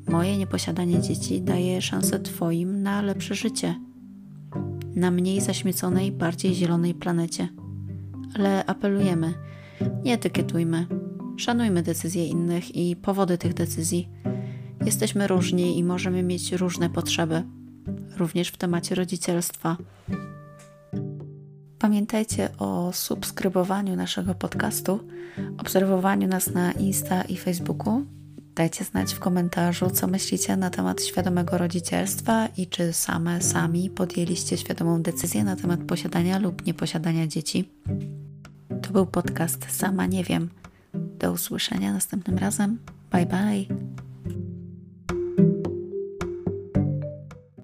[0.07, 3.75] Moje nieposiadanie dzieci daje szansę Twoim na lepsze życie,
[4.95, 7.47] na mniej zaśmieconej, bardziej zielonej planecie.
[8.35, 9.33] Ale apelujemy:
[10.03, 10.87] nie etykietujmy,
[11.37, 14.09] Szanujmy decyzje innych i powody tych decyzji.
[14.85, 17.43] Jesteśmy różni i możemy mieć różne potrzeby,
[18.17, 19.77] również w temacie rodzicielstwa.
[21.79, 24.99] Pamiętajcie o subskrybowaniu naszego podcastu,
[25.57, 28.05] obserwowaniu nas na Insta i Facebooku.
[28.55, 34.57] Dajcie znać w komentarzu, co myślicie na temat świadomego rodzicielstwa i czy same, sami podjęliście
[34.57, 37.69] świadomą decyzję na temat posiadania lub nieposiadania dzieci.
[38.81, 40.60] To był podcast Sama Nie Wiem.
[41.21, 42.79] Do usłyszenia następnym razem.
[43.11, 43.65] Bye bye.